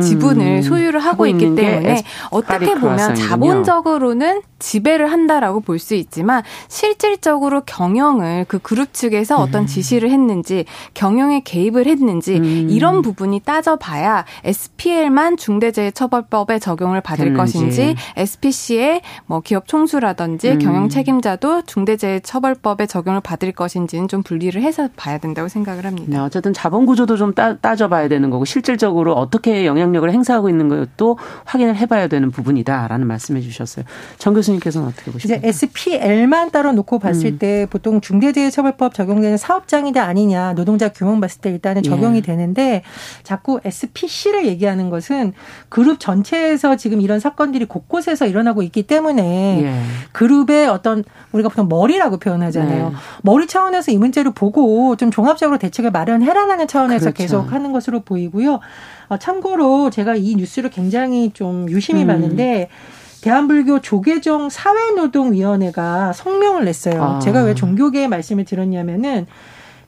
[0.00, 0.62] 지분을 음.
[0.62, 8.58] 소유를 하고 있기 때문에 어떻게 보면 자본적으로는 지배를 한다라고 볼 수 있지만 실질적으로 경영을 그
[8.60, 9.66] 그룹 측에서 어떤 음.
[9.66, 12.68] 지시를 했는지 경영에 개입을 했는지 음.
[12.70, 17.36] 이런 부분이 따져봐야 SPL만 중대재해처벌법에 적용을 받을 됐는지.
[17.36, 20.58] 것인지 SPC의 뭐 기업 총수라든지 음.
[20.60, 26.06] 경영 책임자도 중대재해처벌법에 적용을 받을 것인지는 좀 분리를 해서 봐야 된다고 생각을 합니다.
[26.08, 30.68] 네, 어쨌든 자본 구조도 좀 따, 따져봐야 되는 거고 실질적으로 어떻게 영향 력을 행사하고 있는
[30.68, 33.84] 것도 확인을 해봐야 되는 부분이다라는 말씀해 주셨어요.
[34.18, 35.38] 정 교수님께서는 어떻게 보십니까?
[35.38, 37.38] 이제 SPL만 따로 놓고 봤을 음.
[37.38, 42.20] 때 보통 중대재해처벌법 적용되는 사업장이냐 아니냐 노동자 규모 봤을 때 일단은 적용이 예.
[42.22, 42.82] 되는데
[43.22, 45.32] 자꾸 SPC를 얘기하는 것은
[45.68, 49.82] 그룹 전체에서 지금 이런 사건들이 곳곳에서 일어나고 있기 때문에 예.
[50.12, 52.90] 그룹의 어떤 우리가 보통 머리라고 표현하잖아요.
[52.90, 52.94] 네.
[53.22, 57.16] 머리 차원에서 이 문제를 보고 좀 종합적으로 대책을 마련해라라는 차원에서 그렇죠.
[57.16, 58.60] 계속 하는 것으로 보이고요.
[59.12, 62.06] 어, 참고로 제가 이 뉴스를 굉장히 좀 유심히 음.
[62.06, 62.68] 봤는데
[63.20, 67.02] 대한불교 조계종 사회노동위원회가 성명을 냈어요.
[67.02, 67.18] 아.
[67.18, 69.26] 제가 왜 종교계의 말씀을 드렸냐면은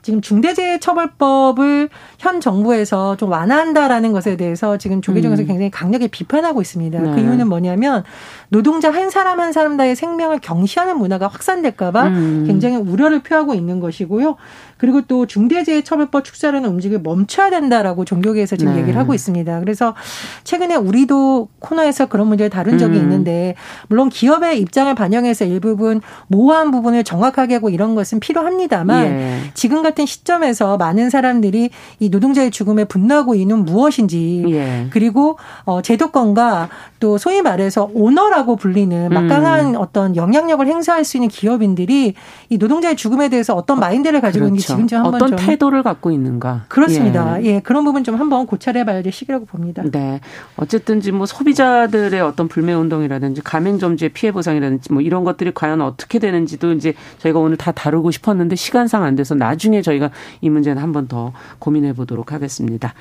[0.03, 5.47] 지금 중대재해처벌법을 현 정부에서 좀 완화한다라는 것에 대해서 지금 조계종에서 음.
[5.47, 6.99] 굉장히 강력히 비판하고 있습니다.
[7.01, 7.15] 그 네.
[7.15, 8.03] 그 이유는 뭐냐면
[8.49, 12.43] 노동자 한 사람 한 사람다의 생명을 경시하는 문화가 확산될까봐 음.
[12.45, 14.35] 굉장히 우려를 표하고 있는 것이고요.
[14.77, 18.81] 그리고 또 중대재해처벌법 축소하려는 움직임을 멈춰야 된다라고 종교계에서 지금 네.
[18.81, 19.59] 얘기를 하고 있습니다.
[19.61, 19.95] 그래서
[20.43, 23.03] 최근에 우리도 코너에서 그런 문제를 다룬 적이 음.
[23.03, 23.55] 있는데
[23.87, 29.39] 물론 기업의 입장을 반영해서 일부분 모호한 부분을 정확하게 하고 이런 것은 필요합니다만 예.
[29.53, 34.87] 지금 같은 시점에서 많은 사람들이 이 노동자의 죽음에 분노하고 있는 무엇인지 예.
[34.89, 39.75] 그리고 어 제도권과 또 소위 말해서 오너라고 불리는 막강한 음.
[39.77, 42.13] 어떤 영향력을 행사할 수 있는 기업인들이
[42.49, 44.47] 이 노동자의 죽음에 대해서 어떤 마인드를 가지고 그렇죠.
[44.47, 47.41] 있는지 지금 좀 한번 어떤 태도를 갖고 있는가 그렇습니다.
[47.41, 47.45] 예.
[47.45, 47.59] 예.
[47.59, 49.83] 그런 부분 좀 한번 고찰해 봐야 될 시기라고 봅니다.
[49.91, 50.19] 네,
[50.57, 56.73] 어쨌든지 뭐 소비자들의 어떤 불매 운동이라든지 가맹점주의 피해 보상이라든지 뭐 이런 것들이 과연 어떻게 되는지도
[56.73, 61.33] 이제 저희가 오늘 다 다루고 싶었는데 시간상 안 돼서 나중에 저희가 이 문제는 한번 더
[61.59, 62.93] 고민해 보도록 하겠습니다.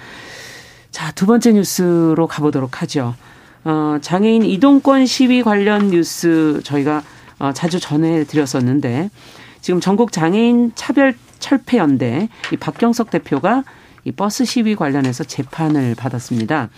[0.90, 3.14] 자, 두 번째 뉴스로 가보도록 하죠.
[3.64, 7.02] 어, 장애인 이동권 시위 관련 뉴스 저희가
[7.38, 9.10] 어, 자주 전해드렸었는데
[9.60, 13.64] 지금 전국 장애인 차별 철폐연대 이 박경석 대표가
[14.04, 16.68] 이 버스 시위 관련해서 재판을 받았습니다.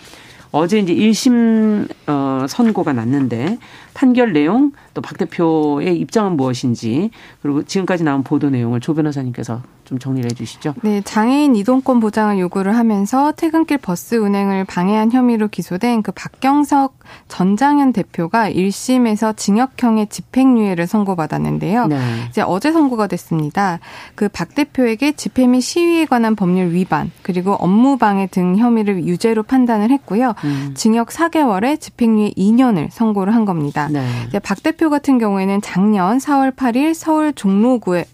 [0.51, 3.57] 어제 이제 1심 어 선고가 났는데
[3.93, 7.11] 판결 내용 또 박 대표의 입장은 무엇인지
[7.43, 10.73] 그리고 지금까지 나온 보도 내용을 조 변호사님께서 좀 정리를 해주시죠.
[10.81, 17.93] 네, 장애인 이동권 보장을 요구를 하면서 퇴근길 버스 운행을 방해한 혐의로 기소된 그 박경석 전장현
[17.93, 21.87] 대표가 1심에서 징역형의 집행유예를 선고받았는데요.
[21.87, 21.97] 네.
[22.29, 23.79] 이제 어제 선고가 됐습니다.
[24.15, 29.43] 그 박 대표에게 집회 및 시위에 관한 법률 위반 그리고 업무 방해 등 혐의를 유죄로
[29.43, 30.33] 판단을 했고요.
[30.43, 30.71] 음.
[30.75, 33.87] 징역 4개월에 집행유예 2년을 선고를 한 겁니다.
[33.89, 34.05] 네.
[34.27, 38.05] 이제 박 대표 같은 경우에는 작년 4월 8일 서울 종로구에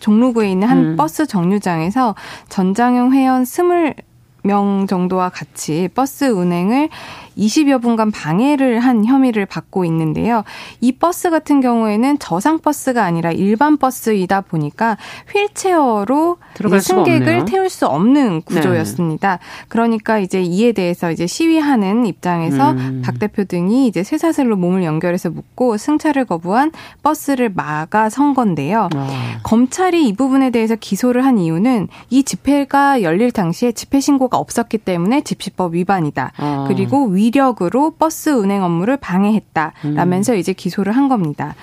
[0.00, 0.96] 종로구에 있는 한 음.
[0.96, 2.14] 버스 정류장에서
[2.48, 6.88] 전장연 회원 20명 정도와 같이 버스 운행을
[7.36, 10.44] 20여 분간 방해를 한 혐의를 받고 있는데요.
[10.80, 14.96] 이 버스 같은 경우에는 저상 버스가 아니라 일반 버스이다 보니까
[15.32, 16.38] 휠체어로
[16.80, 19.36] 승객을 태울 수 없는 구조였습니다.
[19.36, 19.38] 네.
[19.68, 23.02] 그러니까 이제 이에 대해서 이제 시위하는 입장에서 음.
[23.04, 26.72] 박 대표 등이 이제 쇠사슬로 몸을 연결해서 묶고 승차를 거부한
[27.02, 28.88] 버스를 막아 선 건데요.
[28.94, 29.38] 아.
[29.42, 35.22] 검찰이 이 부분에 대해서 기소를 한 이유는 이 집회가 열릴 당시에 집회 신고가 없었기 때문에
[35.22, 36.32] 집시법 위반이다.
[36.36, 36.64] 아.
[36.68, 40.38] 그리고 위 위력으로 버스 운행 업무를 방해했다라면서 음.
[40.38, 41.54] 이제 기소를 한 겁니다.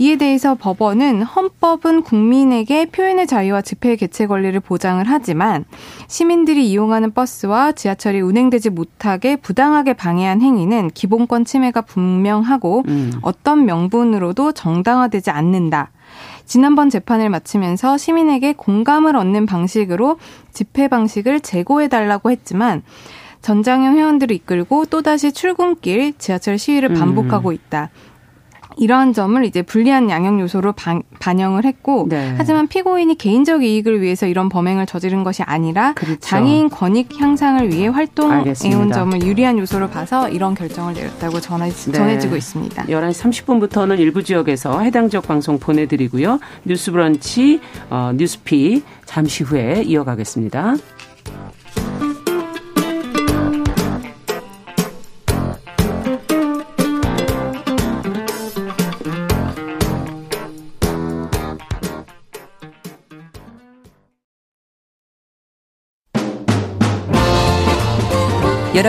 [0.00, 5.64] 이에 대해서 법원은 헌법은 국민에게 표현의 자유와 집회 개최 권리를 보장을 하지만
[6.06, 13.12] 시민들이 이용하는 버스와 지하철이 운행되지 못하게 부당하게 방해한 행위는 기본권 침해가 분명하고 음.
[13.22, 15.90] 어떤 명분으로도 정당화되지 않는다.
[16.46, 20.18] 지난번 재판을 마치면서 시민에게 공감을 얻는 방식으로
[20.52, 22.82] 집회 방식을 제고해달라고 했지만
[23.42, 26.94] 전장형 회원들을 이끌고 또다시 출근길 지하철 시위를 음.
[26.94, 27.90] 반복하고 있다.
[28.78, 31.02] 이러한 점을 이제 불리한 양형 요소로 반,
[31.40, 32.34] 영을 했고 네.
[32.38, 36.18] 하지만 피고인이 개인적 이익을 위해서 이런 범행을 저지른 것이 아니라 그렇죠.
[36.20, 41.92] 장애인 권익 향상을 위해 활동해온 점을 유리한 요소로 봐서 이런 결정을 내렸다고 전해, 네.
[41.92, 42.84] 전해지고 있습니다.
[42.84, 46.38] 11시 30분부터는 일부 지역에서 해당 지역 방송 보내드리고요.
[46.64, 50.76] 뉴스브런치 어, 뉴스피 잠시 후에 이어가겠습니다.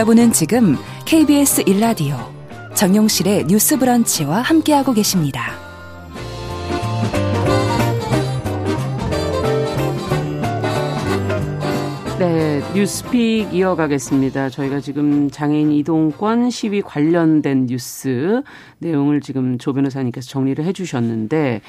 [0.00, 2.16] 여러분은 지금 KBS 1라디오
[2.74, 5.52] 정용실의 뉴스 브런치와 함께하고 계십니다.
[12.18, 14.48] 네, 뉴스픽 이어가겠습니다.
[14.48, 18.42] 저희가 지금 장애인 이동권 시위 관련된 뉴스
[18.78, 21.60] 내용을 지금 조 변호사님께서 정리를 해 주셨는데,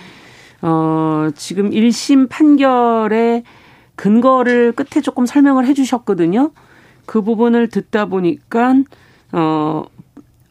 [0.61, 3.43] 어, 지금 1심 판결의
[3.97, 6.51] 근거를 끝에 조금 설명을 해 주셨거든요.
[7.05, 8.75] 그 부분을 듣다 보니까,
[9.31, 9.83] 어,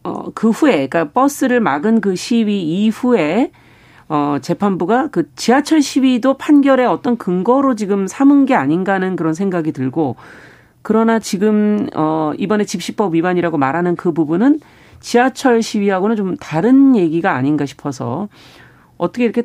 [0.03, 3.51] 어, 그 후에, 그러니까 버스를 막은 그 시위 이후에
[4.13, 9.71] 어, 재판부가 그 지하철 시위도 판결의 어떤 근거로 지금 삼은 게 아닌가 하는 그런 생각이
[9.71, 10.17] 들고
[10.81, 14.59] 그러나 지금 어 이번에 집시법 위반이라고 말하는 그 부분은
[14.99, 18.27] 지하철 시위하고는 좀 다른 얘기가 아닌가 싶어서
[18.97, 19.43] 어떻게 이렇게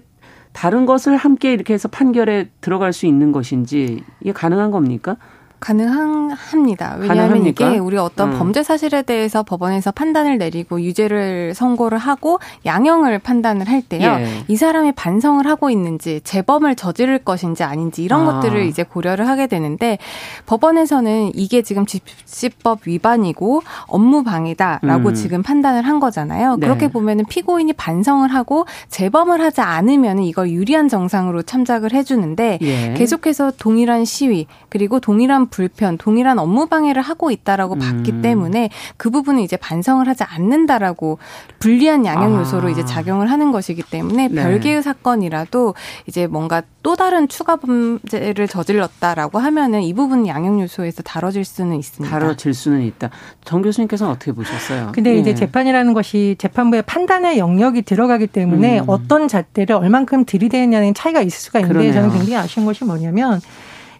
[0.52, 5.16] 다른 것을 함께 이렇게 해서 판결에 들어갈 수 있는 것인지 이게 가능한 겁니까?
[5.60, 6.96] 가능합니다.
[6.98, 7.68] 왜냐하면 가능합니까?
[7.70, 8.38] 이게 우리 어떤 음.
[8.38, 14.18] 범죄 사실에 대해서 법원에서 판단을 내리고 유죄를 선고를 하고 양형을 판단을 할 때요.
[14.20, 14.44] 예.
[14.48, 18.34] 이 사람이 반성을 하고 있는지 재범을 저지를 것인지 아닌지 이런 아.
[18.34, 19.98] 것들을 이제 고려를 하게 되는데
[20.46, 25.14] 법원에서는 이게 지금 집시법 위반이고 업무 방해다라고 음.
[25.14, 26.56] 지금 판단을 한 거잖아요.
[26.56, 26.66] 네.
[26.66, 32.94] 그렇게 보면은 피고인이 반성을 하고 재범을 하지 않으면 이걸 유리한 정상으로 참작을 해주는데 예.
[32.94, 37.78] 계속해서 동일한 시위 그리고 동일한 불편, 동일한 업무 방해를 하고 있다라고 음.
[37.78, 41.18] 봤기 때문에 그 부분은 이제 반성을 하지 않는다라고
[41.58, 42.40] 불리한 양형 아.
[42.40, 42.70] 요소로 아.
[42.70, 44.42] 이제 작용을 하는 것이기 때문에 네.
[44.42, 45.74] 별개의 사건이라도
[46.06, 52.18] 이제 뭔가 또 다른 추가 범죄를 저질렀다라고 하면은 이 부분 양형 요소에서 다뤄질 수는 있습니다.
[52.18, 53.10] 다뤄질 수는 있다.
[53.44, 54.92] 정 교수님께서는 어떻게 보셨어요?
[54.92, 55.18] 근데 예.
[55.18, 58.84] 이제 재판이라는 것이 재판부의 판단의 영역이 들어가기 때문에 음.
[58.86, 61.92] 어떤 잣대를 얼만큼 들이대느냐는 차이가 있을 수가 있는데 그러네요.
[61.92, 63.40] 저는 굉장히 아쉬운 것이 뭐냐면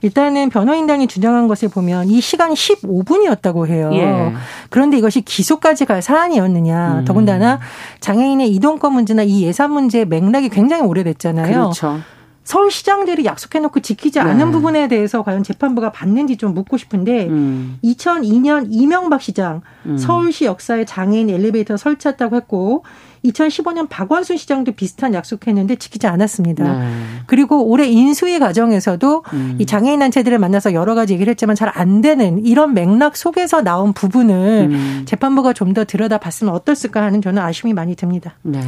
[0.02, 3.90] 일단은 변호인단이 주장한 것을 보면 이 시간이 15분이었다고 해요.
[3.94, 4.32] 예.
[4.70, 7.00] 그런데 이것이 기소까지 갈 사안이었느냐.
[7.00, 7.04] 음.
[7.04, 7.60] 더군다나
[8.00, 11.46] 장애인의 이동권 문제나 이 예산 문제의 맥락이 굉장히 오래됐잖아요.
[11.46, 11.98] 그렇죠.
[12.46, 14.52] 서울시장들이 약속해놓고 지키지 않은 네.
[14.52, 17.78] 부분에 대해서 과연 재판부가 받는지 좀 묻고 싶은데 음.
[17.82, 19.98] 2002년 이명박 시장 음.
[19.98, 22.84] 서울시 역사에 장애인 엘리베이터 설치했다고 했고
[23.30, 26.64] 2015년 박원순 시장도 비슷한 약속했는데 지키지 않았습니다.
[26.78, 26.88] 네.
[27.26, 29.56] 그리고 올해 인수위 과정에서도 음.
[29.58, 33.92] 이 장애인 단체들을 만나서 여러 가지 얘기를 했지만 잘 안 되는 이런 맥락 속에서 나온
[33.92, 35.02] 부분을 음.
[35.04, 38.34] 재판부가 좀 더 들여다봤으면 어떻을까 하는 저는 아쉬움이 많이 듭니다.
[38.42, 38.60] 네.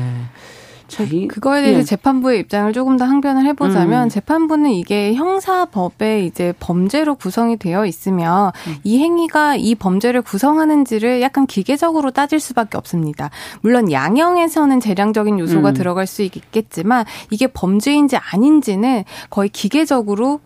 [0.89, 1.85] 저희 그거에 대해서 예.
[1.85, 4.09] 재판부의 입장을 조금 더 항변을 해보자면 음.
[4.09, 8.77] 재판부는 이게 형사법에 이제 범죄로 구성이 되어 있으면 음.
[8.83, 13.31] 이 행위가 이 범죄를 구성하는지를 약간 기계적으로 따질 수밖에 없습니다.
[13.61, 15.75] 물론 양형에서는 재량적인 요소가 음.
[15.75, 20.41] 들어갈 수 있겠지만 이게 범죄인지 아닌지는 거의 기계적으로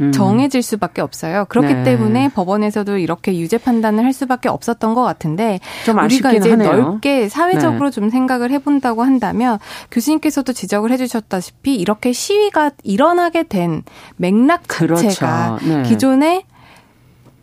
[0.00, 0.12] 음.
[0.12, 1.44] 정해질 수밖에 없어요.
[1.48, 1.82] 그렇기 네.
[1.82, 5.60] 때문에 법원에서도 이렇게 유죄 판단을 할 수밖에 없었던 것 같은데
[6.04, 6.72] 우리가 이제 하네요.
[6.72, 7.94] 넓게 사회적으로 네.
[7.94, 9.58] 좀 생각을 해본다고 한다면
[9.90, 13.82] 교수님께서도 지적을 해주셨다시피 이렇게 시위가 일어나게 된
[14.16, 15.68] 맥락 자체가 그렇죠.
[15.68, 15.82] 네.
[15.82, 16.44] 기존에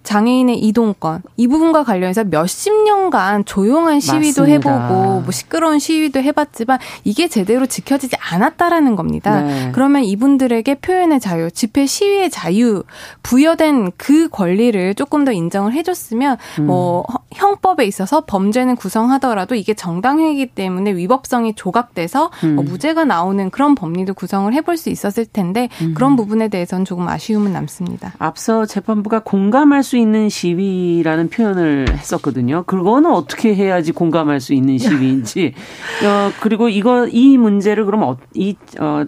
[0.03, 4.51] 장애인의 이동권 이 부분과 관련해서 몇십 년간 조용한 시위도 맞습니다.
[4.53, 9.41] 해보고 뭐 시끄러운 시위도 해봤지만 이게 제대로 지켜지지 않았다라는 겁니다.
[9.41, 9.71] 네.
[9.73, 12.83] 그러면 이분들에게 표현의 자유, 집회 시위의 자유
[13.23, 16.65] 부여된 그 권리를 조금 더 인정을 해줬으면 음.
[16.65, 22.55] 뭐 형법에 있어서 범죄는 구성하더라도 이게 정당행위이기 때문에 위법성이 조각돼서 음.
[22.55, 25.93] 뭐 무죄가 나오는 그런 법리도 구성을 해볼 수 있었을 텐데 음.
[25.93, 28.13] 그런 부분에 대해서는 조금 아쉬움은 남습니다.
[28.17, 32.63] 앞서 재판부가 공감할 수 있는 시위라는 표현을 했었거든요.
[32.63, 35.53] 그거는 어떻게 해야지 공감할 수 있는 시위인지.
[36.05, 39.05] 어, 그리고 이거, 이 문제를 그럼 어, 이, 어,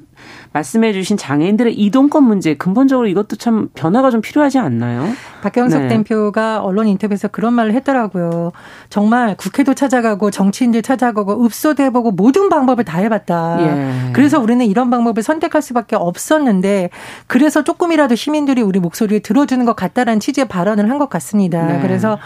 [0.53, 5.07] 말씀해 주신 장애인들의 이동권 문제 근본적으로 이것도 참 변화가 좀 필요하지 않나요?
[5.41, 5.88] 박경석 네.
[5.89, 8.51] 대표가 언론 인터뷰에서 그런 말을 했더라고요.
[8.89, 13.57] 정말 국회도 찾아가고 정치인들 찾아가고 읍소도 해보고 모든 방법을 다 해봤다.
[13.62, 14.12] 예.
[14.13, 16.89] 그래서 우리는 이런 방법을 선택할 수밖에 없었는데
[17.27, 21.65] 그래서 조금이라도 시민들이 우리 목소리를 들어주는 것 같다라는 취지의 발언을 한 것 같습니다.
[21.65, 21.79] 네.
[21.81, 22.19] 그래서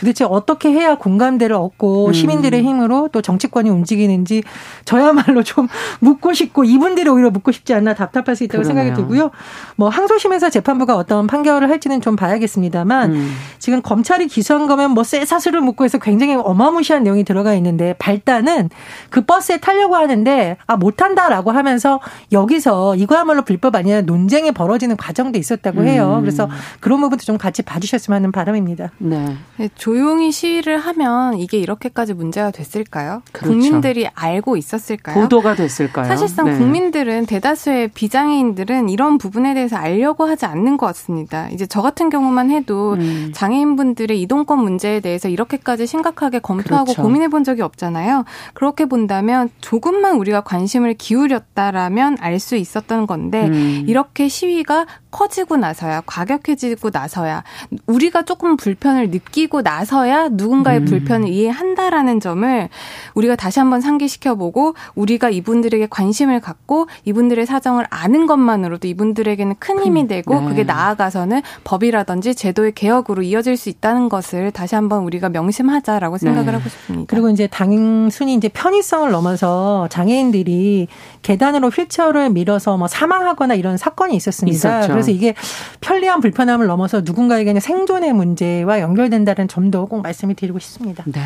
[0.00, 2.12] 도대체 어떻게 해야 공감대를 얻고 음.
[2.14, 4.42] 시민들의 힘으로 또 정치권이 움직이는지
[4.86, 5.68] 저야말로 좀
[6.00, 8.82] 묻고 싶고 이분들이 오히려 묻고 싶지 않나 답답할 수 있다고 그러네요.
[8.84, 9.30] 생각이 들고요.
[9.76, 13.32] 뭐 항소심에서 재판부가 어떤 판결을 할지는 좀 봐야겠습니다만 음.
[13.58, 18.70] 지금 검찰이 기소한 거면 뭐 쇠사슬을 묶고 해서 굉장히 어마무시한 내용이 들어가 있는데 발단은
[19.10, 22.00] 그 버스에 타려고 하는데 아 못한다라고 하면서
[22.32, 26.16] 여기서 이거야말로 불법 아니냐 논쟁이 벌어지는 과정도 있었다고 해요.
[26.16, 26.20] 음.
[26.22, 26.48] 그래서
[26.80, 28.92] 그런 부분도 좀 같이 봐주셨으면 하는 바람입니다.
[28.96, 29.36] 네.
[29.58, 33.22] 네 조용히 시위를 하면 이게 이렇게까지 문제가 됐을까요?
[33.32, 33.50] 그렇죠.
[33.50, 35.20] 국민들이 알고 있었을까요?
[35.20, 36.06] 보도가 됐을까요?
[36.06, 36.56] 사실상 네.
[36.56, 41.48] 국민들은 대다수의 비장애인들은 이런 부분에 대해서 알려고 하지 않는 것 같습니다.
[41.48, 43.32] 이제 저 같은 경우만 해도 음.
[43.34, 47.02] 장애인분들의 이동권 문제에 대해서 이렇게까지 심각하게 검토하고 그렇죠.
[47.02, 48.24] 고민해 본 적이 없잖아요.
[48.54, 53.84] 그렇게 본다면 조금만 우리가 관심을 기울였다라면 알 수 있었던 건데 음.
[53.86, 57.44] 이렇게 시위가 커지고 나서야 과격해지고 나서야
[57.86, 60.84] 우리가 조금 불편을 느끼고 나 서야 누군가의 음.
[60.84, 62.68] 불편을 이해한다라는 점을
[63.14, 70.06] 우리가 다시 한번 상기시켜보고 우리가 이분들에게 관심을 갖고 이분들의 사정을 아는 것만으로도 이분들에게는 큰 힘이
[70.06, 70.48] 되고 네.
[70.48, 76.52] 그게 나아가서는 법이라든지 제도의 개혁으로 이어질 수 있다는 것을 다시 한번 우리가 명심하자라고 생각을 네.
[76.58, 77.06] 하고 싶습니다.
[77.08, 80.88] 그리고 이제 단순히 이제 편의성을 넘어서 장애인들이
[81.22, 84.56] 계단으로 휠체어를 밀어서 뭐 사망하거나 이런 사건이 있었습니다.
[84.56, 84.92] 있었죠.
[84.92, 85.34] 그래서 이게
[85.80, 91.04] 편리한 불편함을 넘어서 누군가에게는 생존의 문제와 연결된다는 점도 꼭 말씀을 드리고 싶습니다.
[91.06, 91.20] 네.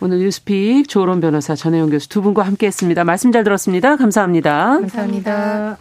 [0.00, 3.04] 오늘 뉴스픽 조론 변호사 전혜영 교수 두 분과 함께 했습니다.
[3.04, 3.96] 말씀 잘 들었습니다.
[3.96, 4.80] 감사합니다.
[4.80, 5.76] 감사합니다.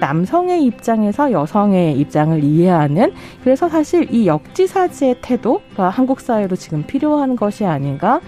[0.00, 7.64] 남성의 입장에서 여성의 입장을 이해하는 그래서 사실 이 역지사지의 태도가 한국 사회로 지금 필요한 것이
[7.64, 8.20] 아닌가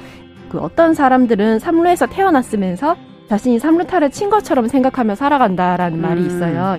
[0.49, 2.97] 그 어떤 사람들은 삼루에서 태어났으면서
[3.29, 6.03] 자신이 삼루타를 친 것처럼 생각하며 살아간다라는 음.
[6.03, 6.79] 말이 있어요.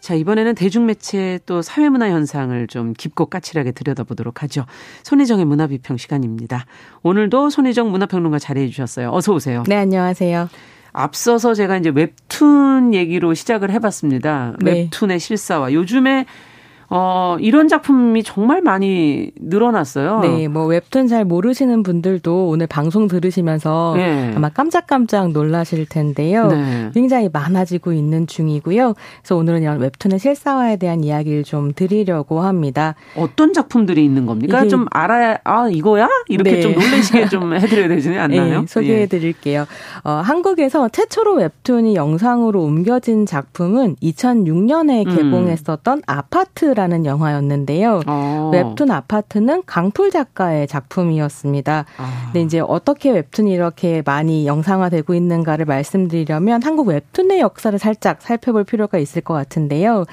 [0.00, 4.66] 자, 이번에는 대중매체 또 사회문화 현상을 좀 깊고 까칠하게 들여다보도록 하죠.
[5.02, 6.66] 손희정의 문화비평 시간입니다.
[7.02, 9.10] 오늘도 손희정 문화평론가 자리해 주셨어요.
[9.12, 9.64] 어서 오세요.
[9.66, 10.48] 네, 안녕하세요.
[10.92, 14.54] 앞서서 제가 이제 웹툰 얘기로 시작을 해봤습니다.
[14.60, 14.88] 네.
[14.90, 16.24] 웹툰의 실사와 요즘에
[16.88, 20.20] 어, 이런 작품이 정말 많이 늘어났어요.
[20.20, 24.32] 네, 뭐 웹툰 잘 모르시는 분들도 오늘 방송 들으시면서 네.
[24.34, 26.46] 아마 깜짝깜짝 놀라실 텐데요.
[26.48, 26.90] 네.
[26.94, 28.94] 굉장히 많아지고 있는 중이고요.
[29.20, 32.94] 그래서 오늘은 이런 웹툰의 실사화에 대한 이야기를 좀 드리려고 합니다.
[33.16, 34.66] 어떤 작품들이 있는 겁니까?
[34.68, 36.08] 좀 알아야 아 이거야?
[36.28, 36.60] 이렇게 네.
[36.60, 38.60] 좀 놀라시게 좀 해드려야 되지 않나요?
[38.60, 39.66] 네, 소개해드릴게요.
[40.04, 45.16] 어, 한국에서 최초로 웹툰이 영상으로 옮겨진 작품은 2006년에 음.
[45.16, 46.02] 개봉했었던 음.
[46.06, 48.02] 아파트 아파트라는 영화였는데요.
[48.06, 48.50] 어.
[48.52, 51.86] 웹툰 아파트는 강풀 작가의 작품이었습니다.
[51.96, 52.22] 아.
[52.26, 58.98] 근데 이제 어떻게 웹툰이 이렇게 많이 영상화되고 있는가를 말씀드리려면 한국 웹툰의 역사를 살짝 살펴볼 필요가
[58.98, 60.04] 있을 것 같은데요.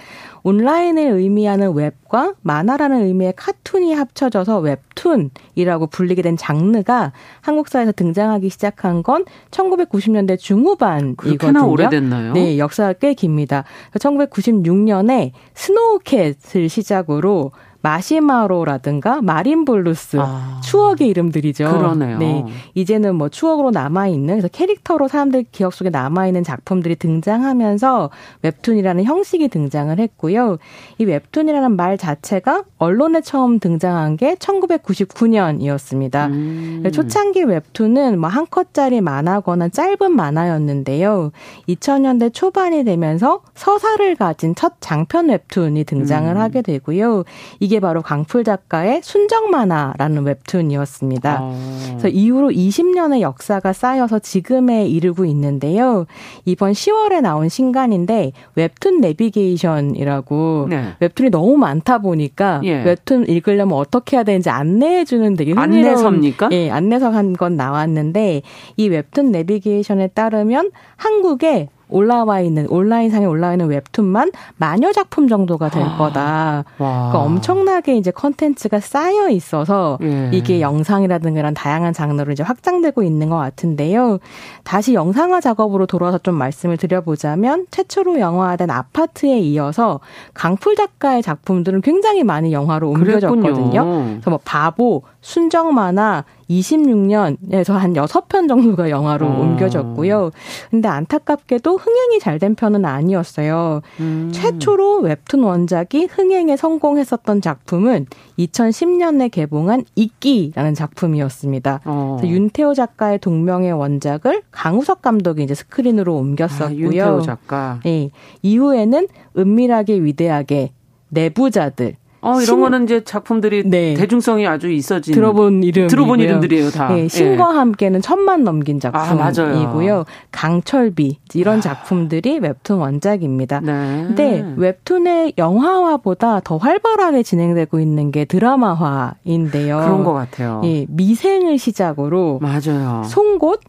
[0.43, 9.23] 온라인을 의미하는 웹과 만화라는 의미의 카툰이 합쳐져서 웹툰이라고 불리게 된 장르가 한국사에서 등장하기 시작한 건
[9.51, 11.65] 1990년대 중후반이거든요.
[11.65, 12.33] 오래됐나요?
[12.33, 13.63] 네, 역사가 꽤 깁니다.
[13.97, 17.51] 1996년에 스노우캣을 시작으로
[17.83, 20.59] 마시마로라든가 마린 블루스 아.
[20.63, 21.65] 추억의 이름들이죠.
[21.65, 22.17] 그러네요.
[22.17, 22.45] 네.
[22.73, 28.09] 이제는 뭐 추억으로 남아 있는 그래서 캐릭터로 사람들 기억 속에 남아 있는 작품들이 등장하면서
[28.41, 30.57] 웹툰이라는 형식이 등장을 했고요.
[30.97, 36.27] 이 웹툰이라는 말 자체가 언론에 처음 등장한 게 1999년이었습니다.
[36.31, 36.83] 음.
[36.91, 41.31] 초창기 웹툰은 뭐 한 컷짜리 만화거나 짧은 만화였는데요.
[41.69, 46.37] 2000년대 초반이 되면서 서사를 가진 첫 장편 웹툰이 등장을 음.
[46.41, 47.25] 하게 되고요.
[47.59, 51.39] 이게 이게 바로 강풀 작가의 순정 만화라는 웹툰이었습니다.
[51.41, 51.57] 어.
[51.87, 56.05] 그래서 이후로 20년의 역사가 쌓여서 지금에 이르고 있는데요.
[56.45, 60.83] 이번 10월에 나온 신간인데 웹툰 내비게이션이라고 네.
[60.99, 62.83] 웹툰이 너무 많다 보니까 예.
[62.83, 66.49] 웹툰 읽으려면 어떻게 해야 되는지 안내해 주는 되게 흥미로운 안내서입니까?
[66.51, 68.43] 예, 안내서 한 건 나왔는데
[68.77, 75.83] 이 웹툰 내비게이션에 따르면 한국에 올라와 있는 온라인상에 올라와 있는 웹툰만 만여 작품 정도가 될
[75.83, 75.97] 아.
[75.97, 76.65] 거다.
[76.77, 80.29] 그러니까 엄청나게 이제 컨텐츠가 쌓여 있어서 예.
[80.33, 84.19] 이게 영상이라든가 이런 다양한 장르로 이제 확장되고 있는 것 같은데요.
[84.63, 89.99] 다시 영상화 작업으로 돌아와서 좀 말씀을 드려보자면 최초로 영화화된 아파트에 이어서
[90.33, 93.83] 강풀 작가의 작품들은 굉장히 많이 영화로 옮겨졌거든요.
[94.13, 99.39] 그래서 뭐 바보, 순정 만화, 26년에서 한 6편 정도가 영화로 어.
[99.39, 100.31] 옮겨졌고요.
[100.69, 103.81] 근데 안타깝게도 흥행이 잘 된 편은 아니었어요.
[104.01, 104.29] 음.
[104.33, 108.07] 최초로 웹툰 원작이 흥행에 성공했었던 작품은
[108.37, 111.81] 2010년에 개봉한 이끼라는 작품이었습니다.
[111.85, 112.19] 어.
[112.21, 116.67] 윤태호 작가의 동명의 원작을 강우석 감독이 이제 스크린으로 옮겼었고요.
[116.67, 117.79] 아, 윤태호 작가.
[117.85, 118.09] 네.
[118.41, 119.07] 이후에는
[119.37, 120.71] 은밀하게 위대하게
[121.09, 122.59] 내부자들 어, 이런 신...
[122.61, 123.93] 거는 이제 작품들이 네.
[123.95, 126.87] 대중성이 아주 있어진 들어본 이름 들어본 이름들이에요 다.
[126.93, 127.57] 네, 신과 예.
[127.57, 129.99] 함께는 천만 넘긴 작품이고요.
[129.99, 131.61] 아, 강철비 이런 아.
[131.61, 133.59] 작품들이 웹툰 원작입니다.
[133.59, 134.03] 네.
[134.07, 139.77] 근데 웹툰의 영화화보다 더 활발하게 진행되고 있는 게 드라마화인데요.
[139.77, 140.61] 그런 것 같아요.
[140.63, 143.03] 예, 미생을 시작으로 맞아요.
[143.05, 143.61] 송곳,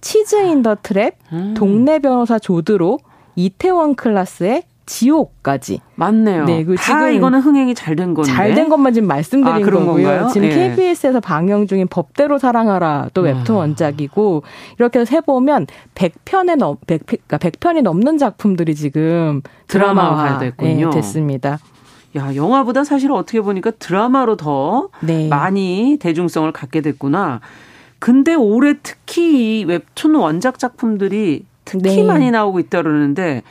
[0.00, 1.54] 치즈 인 더 트랩, 음.
[1.56, 2.98] 동네 변호사 조들호,
[3.36, 5.80] 이태원 클라스에 지옥까지.
[5.94, 6.44] 맞네요.
[6.44, 8.30] 네, 그 지금 이거는 흥행이 잘 된 건데.
[8.32, 9.86] 잘 된 것만 지금 말씀드린 아, 거고요.
[9.86, 10.28] 건가요?
[10.32, 10.54] 지금 예.
[10.54, 13.58] KBS에서 방영 중인 법대로 사랑하라 또 웹툰 아.
[13.58, 14.42] 원작이고
[14.78, 20.90] 이렇게 해서 해보면 100편에 넘 100, 그러니까 100편이 넘는 작품들이 지금 드라마화 됐군요.
[20.90, 21.58] 네, 됐습니다.
[22.16, 25.28] 야, 영화보다 사실 어떻게 보니까 드라마로 더 네.
[25.28, 27.40] 많이 대중성을 갖게 됐구나.
[27.98, 32.02] 근데 올해 특히 이 웹툰 원작 작품들이 특히 네.
[32.02, 33.42] 많이 나오고 있다 그러는데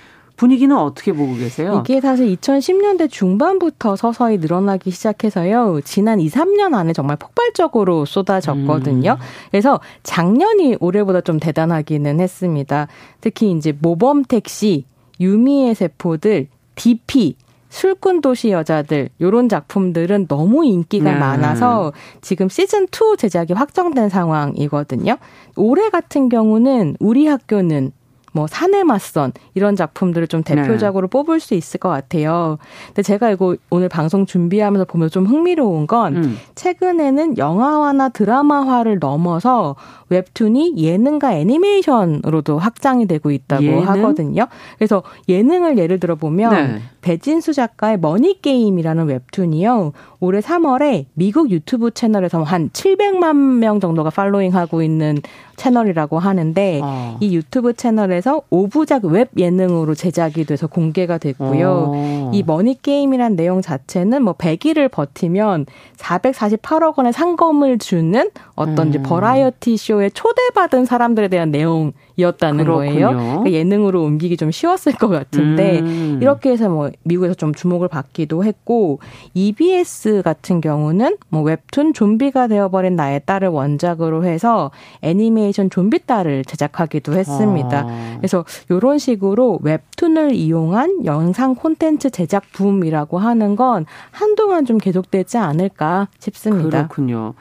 [0.42, 1.84] 분위기는 어떻게 보고 계세요?
[1.86, 5.82] 이게 사실 2010년대 중반부터 서서히 늘어나기 시작해서요.
[5.86, 9.12] 지난 2, 3년 안에 정말 폭발적으로 쏟아졌거든요.
[9.12, 9.26] 음.
[9.52, 12.88] 그래서 작년이 올해보다 좀 대단하기는 했습니다.
[13.22, 14.86] 특히 이제 모범 택시,
[15.20, 17.36] 유미의 세포들, DP
[17.70, 21.20] 술꾼 도시 여자들 요런 작품들은 너무 인기가 네.
[21.20, 25.18] 많아서 지금 시즌 2 제작이 확정된 상황이거든요.
[25.56, 27.92] 올해 같은 경우는 우리 학교는
[28.32, 31.12] 뭐 사내 맞선 이런 작품들을 좀 대표적으로 네.
[31.12, 32.58] 뽑을 수 있을 것 같아요.
[32.88, 36.38] 근데 제가 이거 오늘 방송 준비하면서 보면 좀 흥미로운 건 음.
[36.56, 39.76] 최근에는 영화화나 드라마화를 넘어서
[40.10, 43.88] 웹툰이 예능과 애니메이션으로도 확장이 되고 있다고 예능?
[43.90, 44.48] 하거든요.
[44.78, 46.82] 그래서 예능을 예를 들어 보면 네.
[47.02, 49.94] 배진수 작가의 머니 게임이라는 웹툰이요.
[50.20, 55.18] 올해 3월에 미국 유튜브 채널에서 한 700만 명 정도가 following하고 있는
[55.62, 57.18] 채널이라고 하는데 어.
[57.20, 61.91] 이 유튜브 채널에서 5부작 웹 예능으로 제작이 돼서 공개가 됐고요.
[61.93, 62.32] 어.
[62.34, 68.89] 이 머니 게임이란 내용 자체는 뭐 100일을 버티면 448억 원의 상금을 주는 어떤 음.
[68.89, 72.65] 이제 버라이어티 쇼에 초대받은 사람들에 대한 내용 이었다는.
[72.65, 73.09] 거예요.
[73.09, 76.19] 그러니까 예능으로 옮기기 좀 쉬웠을 것 같은데 음.
[76.22, 78.99] 이렇게 해서 뭐 미국에서 좀 주목을 받기도 했고
[79.34, 87.13] EBS 같은 경우는 뭐 웹툰 좀비가 되어버린 나의 딸을 원작으로 해서 애니메이션 좀비 딸을 제작하기도
[87.13, 87.86] 했습니다.
[87.88, 88.15] 아.
[88.17, 96.07] 그래서 이런 식으로 웹툰을 이용한 영상 콘텐츠 제작 붐이라고 하는 건 한동안 좀 계속되지 않을까
[96.19, 96.88] 싶습니다.
[96.88, 97.34] 그렇군요.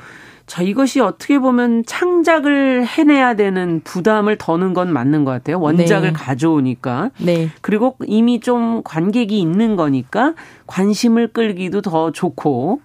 [0.50, 5.60] 자, 이것이 어떻게 보면 창작을 해내야 되는 부담을 더는 건 맞는 것 같아요.
[5.60, 6.12] 원작을 네.
[6.12, 7.12] 가져오니까.
[7.18, 7.50] 네.
[7.60, 10.34] 그리고 이미 좀 관객이 있는 거니까
[10.66, 12.80] 관심을 끌기도 더 좋고.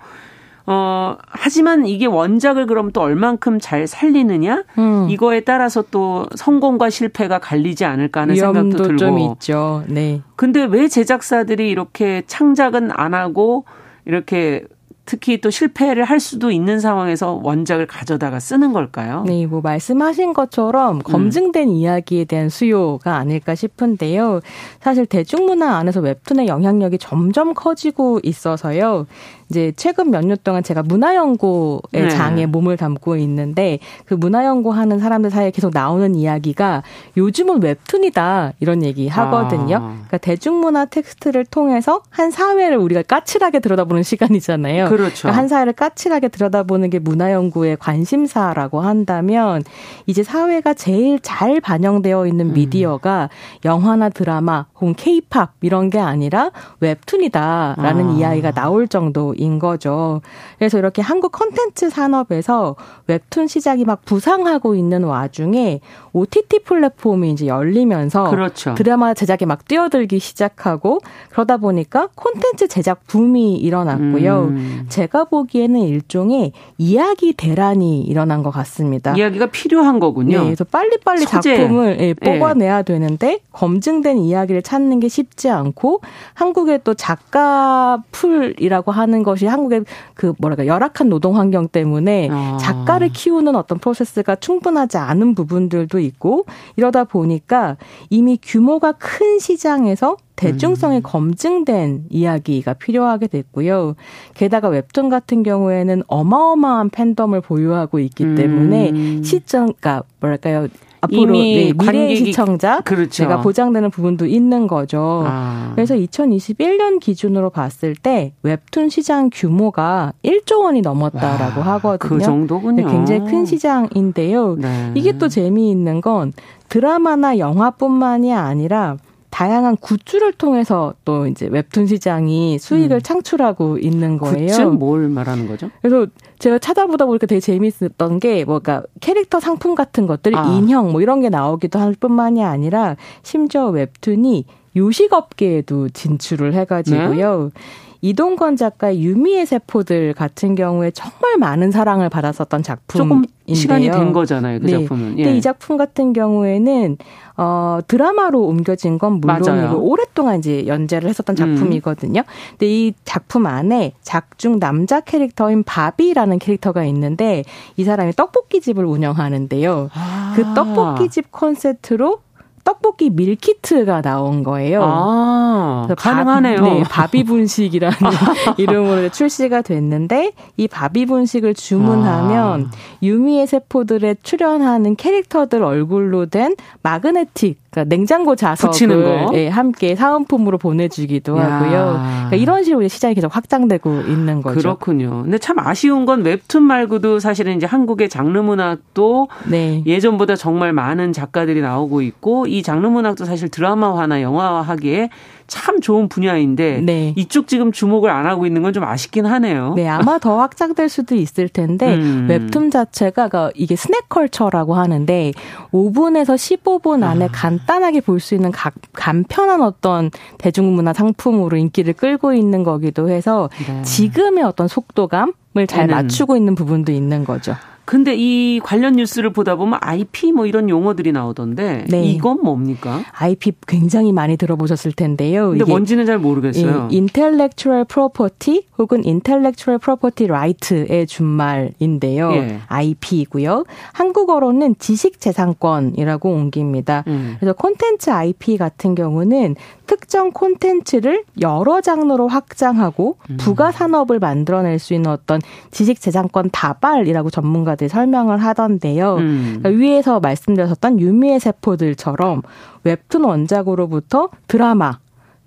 [0.67, 4.63] 어, 하지만 이게 원작을 그럼 또 얼만큼 잘 살리느냐?
[4.77, 5.07] 음.
[5.09, 8.97] 이거에 따라서 또 성공과 실패가 갈리지 않을까 하는 생각도 들고.
[8.97, 9.83] 좀 있죠.
[9.87, 10.21] 네.
[10.35, 13.65] 근데 왜 제작사들이 이렇게 창작은 안 하고
[14.05, 14.65] 이렇게
[15.05, 19.23] 특히 또 실패를 할 수도 있는 상황에서 원작을 가져다가 쓰는 걸까요?
[19.27, 21.73] 네, 뭐 말씀하신 것처럼 검증된 음.
[21.73, 24.41] 이야기에 대한 수요가 아닐까 싶은데요.
[24.81, 29.05] 사실 대중문화 안에서 웹툰의 영향력이 점점 커지고 있어서요.
[29.49, 32.09] 이제 최근 몇 년 동안 제가 문화연구의 네.
[32.09, 36.81] 장에 몸을 담고 있는데 그 문화연구 하는 사람들 사이에 계속 나오는 이야기가
[37.15, 39.75] 요즘은 웹툰이다 이런 얘기 하거든요.
[39.75, 39.79] 아.
[39.79, 44.89] 그러니까 대중문화 텍스트를 통해서 한 사회를 우리가 까칠하게 들여다보는 시간이잖아요.
[44.89, 45.21] 그렇죠.
[45.23, 49.63] 그러니까 한 사회를 까칠하게 들여다보는 게 문화연구의 관심사라고 한다면
[50.07, 52.53] 이제 사회가 제일 잘 반영되어 있는 음.
[52.53, 53.29] 미디어가
[53.63, 58.13] 영화나 드라마 혹은 케이팝 이런 게 아니라 웹툰이다라는 아.
[58.13, 60.21] 이야기가 나올 정도 인 거죠.
[60.57, 62.75] 그래서 이렇게 한국 컨텐츠 산업에서
[63.07, 65.81] 웹툰 시장이 막 부상하고 있는 와중에
[66.15, 68.73] OTT 플랫폼이 이제 열리면서 그렇죠.
[68.75, 70.99] 드라마 제작에 막 뛰어들기 시작하고
[71.29, 74.43] 그러다 보니까 콘텐츠 제작 붐이 일어났고요.
[74.43, 74.85] 음.
[74.87, 79.13] 제가 보기에는 일종의 이야기 대란이 일어난 것 같습니다.
[79.13, 80.37] 이야기가 필요한 거군요.
[80.37, 81.57] 네, 그래서 빨리빨리 소재.
[81.57, 82.13] 작품을 예, 예.
[82.13, 82.93] 뽑아내야 네.
[82.93, 85.99] 되는데 검증된 이야기를 찾는 게 쉽지 않고
[86.33, 92.57] 한국의 또 작가 풀이라고 하는 것이 한국의 그 뭐랄까 열악한 노동 환경 때문에 아.
[92.61, 96.45] 작가를 키우는 어떤 프로세스가 충분하지 않은 부분들도 있고
[96.75, 97.77] 이러다 보니까
[98.09, 101.01] 이미 규모가 큰 시장에서 대중성이 음.
[101.03, 103.95] 검증된 이야기가 필요하게 됐고요.
[104.33, 109.23] 게다가 웹툰 같은 경우에는 어마어마한 팬덤을 보유하고 있기 때문에 음.
[109.23, 110.67] 시점, 그러니까 뭐랄까요.
[111.01, 113.09] 앞으로 네, 미래 시청자 그렇죠.
[113.09, 115.23] 제가 보장되는 부분도 있는 거죠.
[115.25, 115.71] 아.
[115.75, 121.97] 그래서 2021년 기준으로 봤을 때 웹툰 시장 규모가 1조 원이 넘었다라고 와, 하거든요.
[121.97, 122.85] 그 정도군요.
[122.85, 124.55] 네, 굉장히 큰 시장인데요.
[124.55, 124.91] 네.
[124.95, 126.33] 이게 또 재미있는 건
[126.69, 128.97] 드라마나 영화뿐만이 아니라
[129.35, 133.01] 다양한 굿즈를 통해서 또 이제 웹툰 시장이 수익을 음.
[133.01, 134.47] 창출하고 있는 거예요.
[134.47, 135.69] 굿즈 뭘 말하는 거죠?
[135.81, 136.07] 그래서
[136.39, 140.45] 제가 찾아보다 보니까 되게 재밌었던 게 뭐가 캐릭터 상품 같은 것들이 아.
[140.53, 147.51] 인형 뭐 이런 게 나오기도 할 뿐만이 아니라 심지어 웹툰이 요식업계에도 진출을 해가지고요.
[147.53, 147.61] 네?
[148.05, 153.23] 이동건 작가의 유미의 세포들 같은 경우에 정말 많은 사랑을 받았었던 작품인데요.
[153.23, 154.71] 조금 시간이 된 거잖아요, 그 네.
[154.73, 155.17] 작품은.
[155.17, 155.23] 예.
[155.23, 156.97] 근데 이 작품 같은 경우에는
[157.37, 161.55] 어 드라마로 옮겨진 건 물론이고 오랫동안 이제 연재를 했었던 음.
[161.55, 162.21] 작품이거든요.
[162.21, 162.31] 음.
[162.51, 167.43] 근데 이 작품 안에 작중 남자 캐릭터인 바비라는 캐릭터가 있는데
[167.75, 169.89] 이 사람이 떡볶이 집을 운영하는데요.
[169.95, 170.33] 아.
[170.35, 172.19] 그 떡볶이 집 콘셉트로
[172.65, 174.81] 떡볶이 밀키트가 나온 거예요.
[174.83, 176.61] 아, 가능하네요.
[176.61, 177.95] 네, 바비 분식이라는
[178.57, 182.77] 이름으로 출시가 됐는데 이 바비 분식을 주문하면 아.
[183.03, 192.01] 유미의 세포들에 출연하는 캐릭터들 얼굴로 된 마그네틱 그러니까 냉장고 자석을 예, 함께 사은품으로 보내주기도 하고요.
[192.01, 194.59] 그러니까 이런 식으로 시장이 계속 확장되고 있는 거죠.
[194.59, 195.23] 그렇군요.
[195.23, 199.83] 근데 참 아쉬운 건 웹툰 말고도 사실은 이제 한국의 장르 문학도 네.
[199.85, 205.09] 예전보다 정말 많은 작가들이 나오고 있고 이 장르 문학도 사실 드라마화나 영화화하기에
[205.47, 207.13] 참 좋은 분야인데 네.
[207.15, 209.73] 이쪽 지금 주목을 안 하고 있는 건 좀 아쉽긴 하네요.
[209.75, 212.27] 네, 아마 더 확장될 수도 있을 텐데 음.
[212.29, 215.31] 웹툰 자체가 그러니까 이게 snack culture라고 하는데
[215.71, 217.29] 5분에서 15분 안에 아.
[217.31, 223.81] 간단하게 볼 수 있는 각, 간편한 어떤 대중문화 상품으로 인기를 끌고 있는 거기도 해서 네.
[223.83, 227.55] 지금의 어떤 속도감을 잘 맞추고 있는 부분도 있는 거죠.
[227.85, 232.03] 근데 이 관련 뉴스를 보다 보면 IP 뭐 이런 용어들이 나오던데 네.
[232.03, 233.01] 이건 뭡니까?
[233.13, 235.51] IP 굉장히 많이 들어보셨을 텐데요.
[235.51, 236.89] 근데 뭔지는 잘 모르겠어요.
[236.91, 242.31] intellectual property 혹은 intellectual property right의 준말인데요.
[242.33, 242.59] 예.
[242.67, 243.65] IP이고요.
[243.93, 247.03] 한국어로는 지식 재산권이라고 옮깁니다.
[247.07, 247.35] 음.
[247.39, 249.55] 그래서 콘텐츠 IP 같은 경우는
[249.85, 253.37] 특정 콘텐츠를 여러 장르로 확장하고 음.
[253.37, 259.15] 부가 산업을 만들어낼 수 있는 어떤 지식 재산권 다발이라고 전문가 전문가들이 설명을 하던데요.
[259.15, 259.59] 음.
[259.59, 262.41] 그러니까 위에서 말씀드렸었던 유미의 세포들처럼
[262.83, 264.99] 웹툰 원작으로부터 드라마,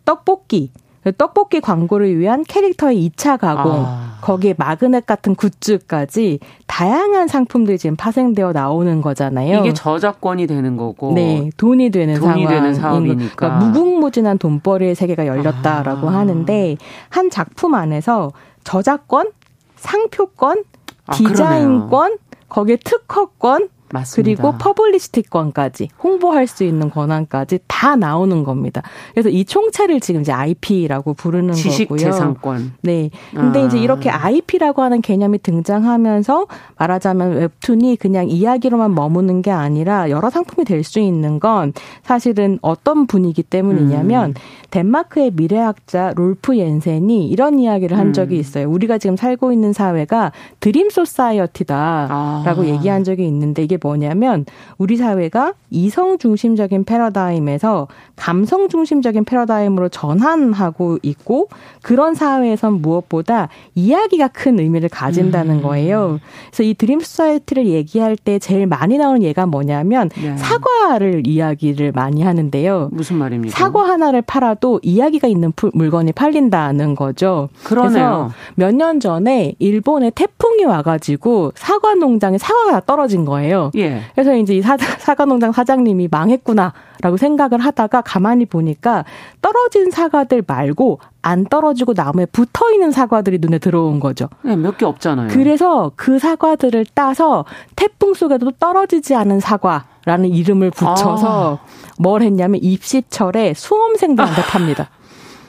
[0.04, 0.70] 떡볶이,
[1.16, 4.18] 떡볶이 광고를 위한 캐릭터의 2차 가공, 아.
[4.20, 9.60] 거기에 마그넷 같은 굿즈까지 다양한 상품들이 지금 파생되어 나오는 거잖아요.
[9.60, 11.12] 이게 저작권이 되는 거고.
[11.14, 12.48] 네, 돈이 되는 돈이 상황.
[12.48, 13.34] 되는 사업이니까.
[13.36, 16.14] 그러니까 무궁무진한 돈벌이의 세계가 열렸다라고 아.
[16.14, 16.76] 하는데
[17.08, 18.32] 한 작품 안에서
[18.64, 19.30] 저작권,
[19.76, 20.64] 상표권,
[21.06, 22.16] 아, 디자인권, 아,
[22.48, 24.42] 거기에 특허권, 맞습니다.
[24.42, 28.82] 그리고 publicity권까지 홍보할 수 있는 권한까지 다 나오는 겁니다.
[29.12, 31.98] 그래서 이 총체를 지금 이제 IP라고 부르는 지식 거고요.
[31.98, 32.72] 재산권.
[32.82, 33.10] 네.
[33.32, 33.66] 근데 아.
[33.66, 40.64] 이제 이렇게 IP라고 하는 개념이 등장하면서 말하자면 웹툰이 그냥 이야기로만 머무는 게 아니라 여러 상품이
[40.64, 41.72] 될 수 있는 건
[42.02, 44.34] 사실은 어떤 분위기 때문이냐면 음.
[44.70, 48.12] 덴마크의 미래학자 롤프 옌센이 이런 이야기를 한 음.
[48.12, 48.68] 적이 있어요.
[48.70, 52.66] 우리가 지금 살고 있는 사회가 dream society다라고 아.
[52.66, 54.44] 얘기한 적이 있는데 이게 뭐냐면
[54.78, 61.48] 우리 사회가 이성 중심적인 패러다임에서 감성 중심적인 패러다임으로 전환하고 있고
[61.82, 65.62] 그런 사회에선 무엇보다 이야기가 큰 의미를 가진다는 음.
[65.62, 66.18] 거예요.
[66.48, 70.36] 그래서 이 dream society를 얘기할 때 제일 많이 나오는 예가 뭐냐면 네.
[70.36, 72.88] 사과를 이야기를 많이 하는데요.
[72.92, 73.56] 무슨 말입니까?
[73.56, 77.48] 사과 하나를 팔아도 이야기가 있는 물건이 팔린다는 거죠.
[77.64, 78.32] 그러네요.
[78.54, 83.67] 몇년 전에 일본에 태풍이 와가지고 사과 농장에 사과가 떨어진 거예요.
[83.76, 84.02] 예.
[84.14, 89.04] 그래서 이제 이 사, 사과 농장 사장님이 망했구나라고 생각을 하다가 가만히 보니까
[89.40, 94.28] 떨어진 사과들 말고 안 떨어지고 나무에 붙어 있는 사과들이 눈에 들어온 거죠.
[94.42, 95.28] 네, 몇개 없잖아요.
[95.28, 97.44] 그래서 그 사과들을 따서
[97.76, 101.66] 태풍 속에도 떨어지지 않은 사과라는 이름을 붙여서 아.
[101.98, 104.90] 뭘 했냐면 입시철에 수험생들한테 팝니다.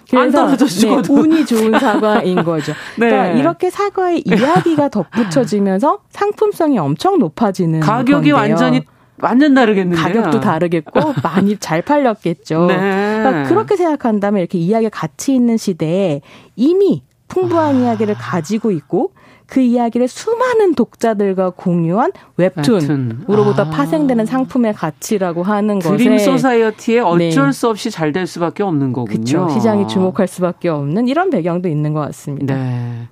[0.10, 2.74] 그래서 네, 운이 좋은 사과인 거죠.
[2.98, 3.10] 네.
[3.10, 8.36] 그러니까 이렇게 사과의 이야기가 덧붙여지면서 상품성이 엄청 높아지는 가격이 건데요.
[8.36, 8.82] 완전히
[9.22, 10.02] 완전 다르겠는데요.
[10.02, 12.68] 가격도 다르겠고 많이 잘 팔렸겠죠.
[12.68, 12.78] 네.
[12.78, 16.22] 그러니까 그렇게 생각한다면 이렇게 이야기가 가치 있는 시대에
[16.56, 17.80] 이미 풍부한 아.
[17.80, 19.12] 이야기를 가지고 있고
[19.50, 23.70] 그 이야기를 수많은 독자들과 공유한 웹툰으로부터 아.
[23.70, 27.52] 파생되는 상품의 가치라고 하는 것에 dream society에 어쩔 네.
[27.52, 29.24] 수 없이 잘 될 수밖에 없는 거군요.
[29.24, 29.50] 그렇죠.
[29.50, 32.56] 시장이 주목할 수밖에 없는 이런 배경도 있는 것 같습니다.
[32.56, 33.08] 네.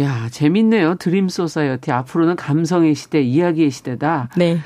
[0.00, 0.96] 야, 재밌네요.
[0.96, 1.90] dream society.
[1.90, 4.28] 앞으로는 감성의 시대, 이야기의 시대다.
[4.36, 4.58] 네.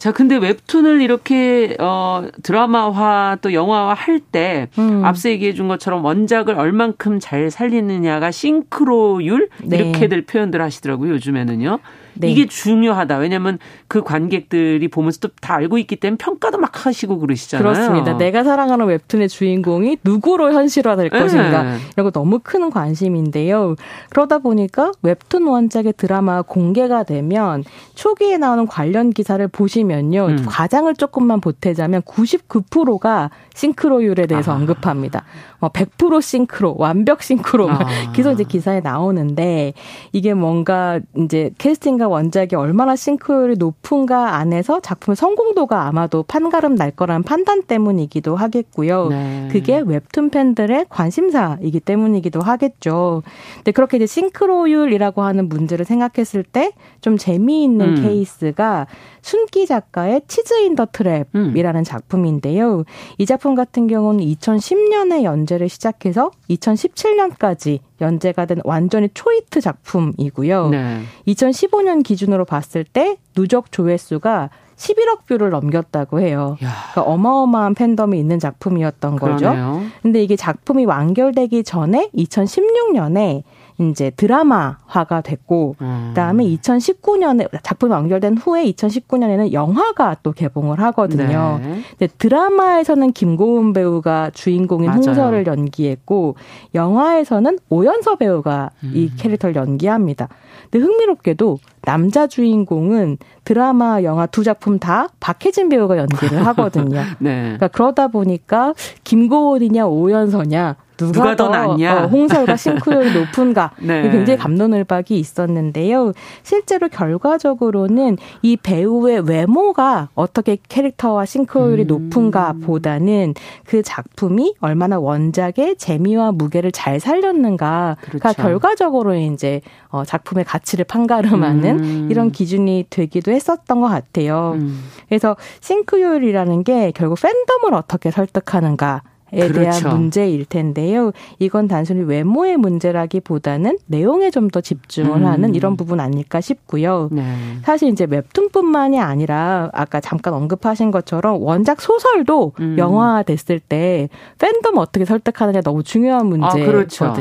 [0.00, 5.04] 자, 근데 웹툰을 이렇게 어 드라마화 또 영화화 할때 음.
[5.04, 9.76] 앞서 얘기해 준 것처럼 원작을 얼만큼 잘 살리느냐가 싱크로율 네.
[9.76, 11.80] 이렇게들 표현들 하시더라고요, 요즘에는요.
[12.20, 12.28] 네.
[12.28, 13.16] 이게 중요하다.
[13.18, 13.58] 왜냐하면
[13.88, 17.62] 그 관객들이 보면서 또 다 알고 있기 때문에 평가도 막 하시고 그러시잖아요.
[17.72, 18.16] 그렇습니다.
[18.16, 21.18] 내가 사랑하는 웹툰의 주인공이 누구로 현실화될 네.
[21.18, 23.76] 것인가 이런 거 너무 큰 관심인데요.
[24.10, 27.64] 그러다 보니까 웹툰 원작의 드라마 공개가 되면
[27.94, 30.26] 초기에 나오는 관련 기사를 보시면요.
[30.26, 30.44] 음.
[30.46, 34.56] 과장을 조금만 보태자면 99%가 싱크로율에 대해서 아.
[34.56, 35.24] 언급합니다.
[35.60, 38.12] 뭐100% 싱크로, 완벽 싱크로 아.
[38.12, 39.72] 계속 이제 기사에 나오는데
[40.12, 47.22] 이게 뭔가 이제 캐스팅과 원작이 얼마나 싱크로율이 높은가 안에서 작품의 성공도가 아마도 판가름 날 거라는
[47.22, 49.08] 판단 때문이기도 하겠고요.
[49.08, 49.48] 네.
[49.50, 53.22] 그게 웹툰 팬들의 관심사이기 때문이기도 하겠죠.
[53.56, 58.02] 근데 그렇게 이제 싱크로율이라고 하는 문제를 생각했을 때 좀 재미있는 음.
[58.02, 58.86] 케이스가
[59.22, 61.84] 순끼 작가의 치즈 인 더 트랩이라는 음.
[61.84, 62.84] 작품인데요.
[63.18, 70.68] 이 작품 같은 경우는 2010년에 연재를 시작해서 2017년까지 연재가 된 완전히 초히트 작품이고요.
[70.70, 71.00] 네.
[71.28, 76.56] 2015년 기준으로 봤을 때 누적 조회수가 11억 view를 넘겼다고 해요.
[76.58, 79.72] 그러니까 어마어마한 팬덤이 있는 작품이었던 그러네요.
[79.72, 79.82] 거죠.
[80.02, 83.42] 근데 이게 작품이 완결되기 전에 2016년에
[83.88, 86.06] 이제 드라마화가 됐고 음.
[86.08, 91.58] 그다음에 2019년에 작품이 완결된 후에 2019년에는 영화가 또 개봉을 하거든요.
[91.62, 91.80] 네.
[91.98, 95.02] 근데 드라마에서는 김고은 배우가 주인공인 맞아요.
[95.04, 96.36] 홍설을 연기했고
[96.74, 98.92] 영화에서는 오연서 배우가 음.
[98.94, 100.28] 이 캐릭터를 연기합니다.
[100.70, 107.00] 근데 흥미롭게도 남자 주인공은 드라마, 영화 두 작품 다 박혜진 배우가 연기를 하거든요.
[107.18, 107.42] 네.
[107.42, 108.74] 그러니까 그러다 보니까
[109.04, 110.76] 김고은이냐 오연서냐
[111.06, 112.04] 누가, 누가 더, 더 낫냐?
[112.04, 113.70] 어, 홍설과 싱크율이 높은가?
[113.78, 114.02] 네.
[114.10, 116.12] 굉장히 감론을 박이 있었는데요.
[116.42, 121.86] 실제로 결과적으로는 이 배우의 외모가 어떻게 캐릭터와 싱크율이 음.
[121.86, 123.34] 높은가 보다는
[123.64, 128.42] 그 작품이 얼마나 원작의 재미와 무게를 잘 살렸는가가 그렇죠.
[128.42, 132.08] 결과적으로 이제 어, 작품의 가치를 판가름하는 음.
[132.10, 134.52] 이런 기준이 되기도 했었던 것 같아요.
[134.56, 134.84] 음.
[135.08, 139.52] 그래서 싱크율이라는 게 결국 팬덤을 어떻게 설득하는가 에 그렇죠.
[139.80, 141.12] 대한 문제일 텐데요.
[141.38, 145.26] 이건 단순히 외모의 문제라기보다는 내용에 좀 더 집중을 음.
[145.26, 147.08] 하는 이런 부분 아닐까 싶고요.
[147.12, 147.22] 네.
[147.62, 152.76] 사실 이제 웹툰뿐만이 아니라 아까 잠깐 언급하신 것처럼 원작 소설도 음.
[152.76, 154.08] 영화됐을 때
[154.38, 156.62] 팬덤 어떻게 설득하느냐 너무 중요한 문제거든요.
[156.64, 157.14] 아, 그렇죠.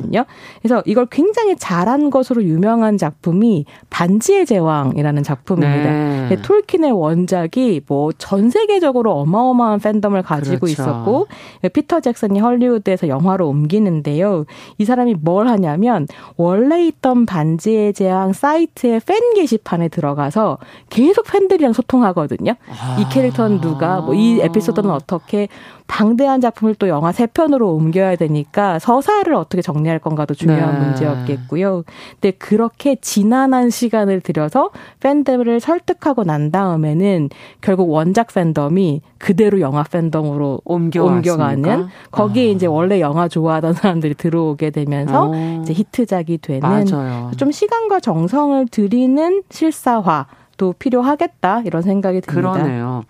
[0.62, 5.92] 그래서 이걸 굉장히 잘한 것으로 유명한 작품이 반지의 제왕이라는 작품입니다.
[6.30, 6.38] 네.
[6.42, 10.82] 톨킨의 원작이 뭐 전 세계적으로 어마어마한 팬덤을 가지고 그렇죠.
[10.82, 11.28] 있었고
[11.74, 14.46] 피터 잭슨이 헐리우드에서 영화로 옮기는데요.
[14.78, 16.06] 이 사람이 뭘 하냐면
[16.38, 22.52] 원래 있던 반지의 제왕 사이트의 팬 게시판에 들어가서 계속 팬들이랑 소통하거든요.
[22.70, 22.98] 아.
[23.00, 25.48] 이 캐릭터는 누가 뭐 이 에피소드는 어떻게
[25.90, 30.86] 방대한 작품을 또 영화 세 편으로 옮겨야 되니까 서사를 어떻게 정리할 건가도 중요한 네.
[30.86, 31.84] 문제였겠고요.
[32.14, 34.70] 근데 그렇게 지난한 시간을 들여서
[35.00, 37.30] 팬들을 설득하고 난 다음에는
[37.62, 42.52] 결국 원작 팬덤이 그대로 영화 팬덤으로 옮겨가는 거기에 아.
[42.52, 45.60] 이제 원래 영화 좋아하던 사람들이 들어오게 되면서 어.
[45.64, 47.32] 이제 히트작이 되는 맞아요.
[47.36, 52.52] 좀 시간과 정성을 들이는 실사화 도 필요하겠다 이런 생각이 듭니다.
[52.52, 53.06] 그러네요.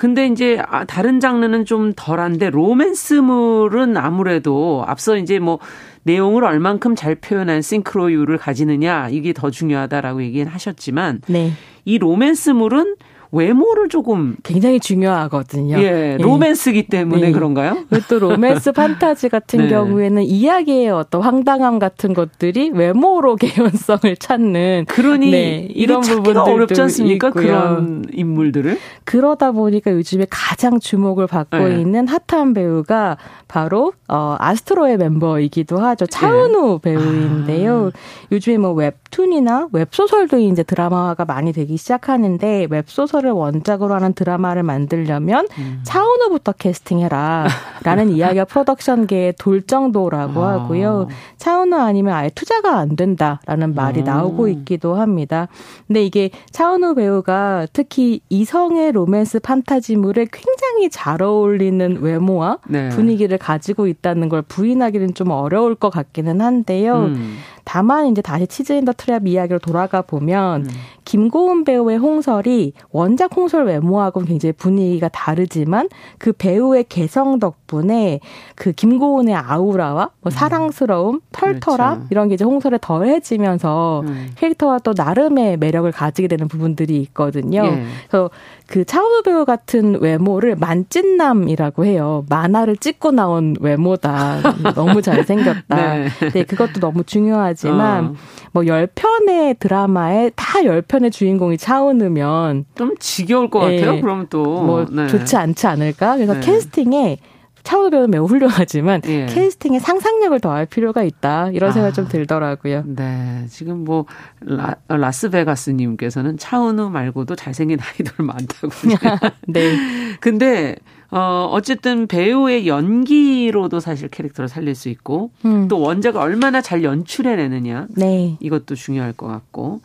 [0.00, 5.58] 근데 이제 아, 다른 장르는 좀 덜한데 로맨스물은 아무래도 앞서 이제 뭐
[6.04, 11.52] 내용을 얼만큼 잘 표현한 싱크로율을 가지느냐 이게 더 중요하다라고 얘기는 하셨지만 네.
[11.84, 12.96] 이 로맨스물은
[13.32, 15.78] 외모를 조금 굉장히 중요하거든요.
[15.78, 16.16] 예, 예.
[16.20, 17.32] 로맨스기 때문에 예.
[17.32, 17.84] 그런가요?
[18.08, 19.68] 또 로맨스 판타지 같은 네.
[19.68, 27.28] 경우에는 이야기의 어떤 황당함 같은 것들이 외모로 개연성을 찾는 그러니 네, 이런 부분도 어렵지 않습니까?
[27.28, 27.44] 있고요.
[27.44, 31.80] 그런 인물들을 그러다 보니까 요즘에 가장 주목을 받고 네.
[31.80, 33.16] 있는 핫한 배우가
[33.46, 36.06] 바로 어 아스트로의 멤버이기도 하죠.
[36.06, 36.92] 차은우 네.
[36.94, 37.90] 배우인데요.
[37.94, 37.98] 아.
[38.32, 45.46] 요즘에 뭐 웹툰이나 웹소설도 이제 드라마가 많이 되기 시작하는데 웹소설 소설을 원작으로 하는 드라마를 만들려면
[45.58, 45.80] 음.
[45.84, 47.46] 차은우부터 캐스팅해라.
[47.84, 50.52] 라는 이야기가 프로덕션계에 돌 정도라고 아.
[50.52, 51.08] 하고요.
[51.36, 54.04] 차은우 아니면 아예 투자가 안 된다라는 말이 음.
[54.04, 55.48] 나오고 있기도 합니다.
[55.86, 62.88] 근데 이게 차은우 배우가 특히 이성애 로맨스 판타지물에 굉장히 잘 어울리는 외모와 네.
[62.88, 67.04] 분위기를 가지고 있다는 걸 부인하기는 좀 어려울 것 같기는 한데요.
[67.04, 67.36] 음.
[67.70, 70.70] 다만 이제 다시 치즈 인더 트랩 이야기로 돌아가 보면 음.
[71.04, 78.18] 김고은 배우의 홍설이 원작 홍설 외모하고는 굉장히 분위기가 다르지만 그 배우의 개성 덕분에
[78.56, 80.30] 그 김고은의 아우라와 뭐 음.
[80.30, 82.08] 사랑스러움, 털털함 그렇죠.
[82.10, 84.30] 이런 게 이제 홍설에 더해지면서 음.
[84.34, 87.64] 캐릭터와 또 나름의 매력을 가지게 되는 부분들이 있거든요.
[87.66, 87.84] 예.
[88.08, 88.30] 그래서
[88.70, 92.24] 그 차은우 배우 같은 외모를 만찢남이라고 해요.
[92.28, 94.38] 만화를 찢고 나온 외모다.
[94.76, 95.76] 너무 잘생겼다.
[95.76, 96.08] 네.
[96.32, 97.66] 네, 그것도 너무 중요하지.
[97.66, 98.14] 하지만 어.
[98.52, 104.00] 뭐 10편의 드라마에 다 10편의 주인공이 차은우면 좀 지겨울 것 예, 같아요.
[104.00, 105.08] 그러면 또뭐 네.
[105.08, 106.14] 좋지 않지 않을까?
[106.14, 106.40] 그래서 네.
[106.40, 107.18] 캐스팅에
[107.62, 109.26] 차우 배우는 매우 훌륭하지만 예.
[109.26, 112.84] 캐스팅에 상상력을 더할 필요가 있다 이런 생각이 아, 좀 들더라고요.
[112.86, 114.06] 네, 지금 뭐
[114.40, 118.70] 라, 라스베가스님께서는 차은우 말고도 잘생긴 아이돌 많다고.
[119.46, 119.76] 네.
[120.20, 120.76] 근데
[121.10, 125.68] 어 어쨌든 배우의 연기로도 사실 캐릭터를 살릴 수 있고 음.
[125.68, 127.88] 또 원작을 얼마나 잘 연출해내느냐.
[127.96, 128.36] 네.
[128.40, 129.80] 이것도 중요할 것 같고.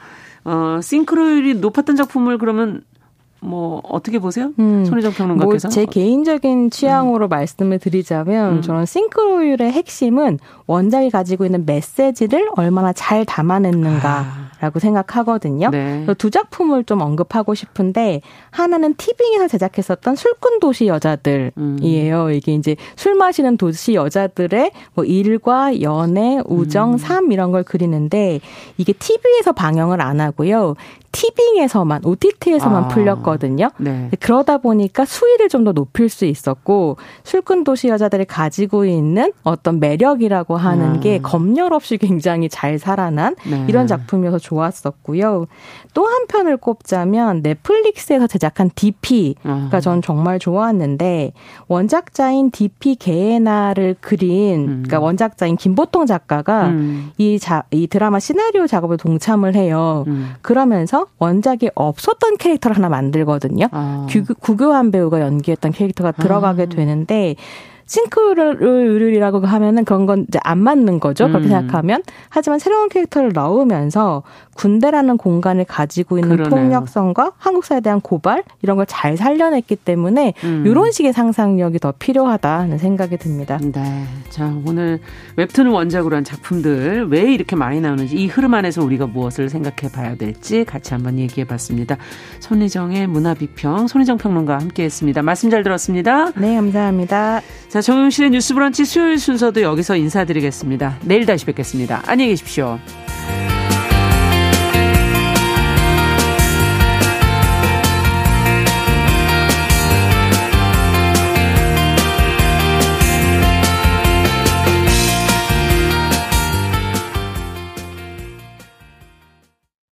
[0.47, 2.84] 어 싱크로율이 높았던 작품을 그러면
[3.45, 4.51] 뭐 어떻게 보세요?
[4.59, 5.67] 음, 손희정 평론가께서?
[5.67, 7.29] 뭐제 개인적인 취향으로 음.
[7.29, 8.61] 말씀을 드리자면 음.
[8.61, 14.09] 저는 싱크로율의 핵심은 원작이 가지고 있는 메시지를 얼마나 잘 담아냈는가.
[14.09, 14.45] 아.
[14.61, 15.70] 라고 생각하거든요.
[15.70, 16.05] 네.
[16.18, 21.51] 두 작품을 좀 언급하고 싶은데 하나는 티빙에서 제작했었던 술꾼 도시 여자들이에요.
[21.57, 22.32] 음.
[22.34, 26.97] 이게 이제 술 마시는 도시 여자들의 뭐 일과 연애, 우정, 음.
[26.97, 28.39] 삶 이런 걸 그리는데
[28.78, 30.76] 이게 TV에서 방영을 안 하고요.
[31.11, 33.70] 티빙에서만 OTT에서만 아, 풀렸거든요.
[33.78, 34.09] 네.
[34.20, 40.55] 그러다 보니까 수위를 좀 더 높일 수 있었고 술꾼 도시 여자들이 가지고 있는 어떤 매력이라고
[40.58, 40.99] 하는 음.
[40.99, 43.66] 게 검열 없이 굉장히 잘 살아난 네.
[43.68, 45.45] 이런 작품이어서 좋았었고요.
[45.93, 49.80] 또 한 편을 꼽자면 넷플릭스에서 제작한 DP가 아.
[49.82, 51.34] 전 정말 좋았는데
[51.68, 54.66] 원작자인 DP 게에나를 그린 음.
[54.86, 57.12] 그러니까 원작자인 김보통 작가가 음.
[57.18, 60.06] 이, 자, 이 드라마 시나리오 작업에 동참을 해요.
[60.08, 60.34] 음.
[60.41, 63.68] 그러면서 원작이 없었던 캐릭터를 하나 만들거든요.
[63.72, 64.08] 아.
[64.39, 66.66] 구교한 배우가 연기했던 캐릭터가 들어가게 아.
[66.68, 67.36] 되는데
[67.86, 71.27] 싱크로율이라고 하면은 그런 건 이제 안 맞는 거죠.
[71.27, 71.49] 그렇게 음.
[71.49, 72.01] 생각하면.
[72.29, 74.23] 하지만 새로운 캐릭터를 넣으면서
[74.55, 76.49] 군대라는 공간을 가지고 있는 그러네요.
[76.49, 80.63] 폭력성과 한국 사회에 대한 고발 이런 걸 잘 살려냈기 때문에 음.
[80.65, 83.59] 이런 식의 상상력이 더 필요하다는 생각이 듭니다.
[83.61, 84.05] 네.
[84.29, 84.99] 자, 오늘
[85.36, 90.15] 웹툰을 원작으로 한 작품들 왜 이렇게 많이 나오는지 이 흐름 안에서 우리가 무엇을 생각해 봐야
[90.15, 91.97] 될지 같이 한번 얘기해 봤습니다.
[92.39, 95.21] 손희정의 문화비평, 손희정 평론가와 함께 했습니다.
[95.21, 96.31] 말씀 잘 들었습니다.
[96.39, 97.41] 네, 감사합니다.
[97.76, 100.99] 자, 정용실의 뉴스 브런치 수요일 순서도 여기서 인사드리겠습니다.
[101.01, 102.03] 내일 다시 뵙겠습니다.
[102.05, 102.80] 안녕히 계십시오.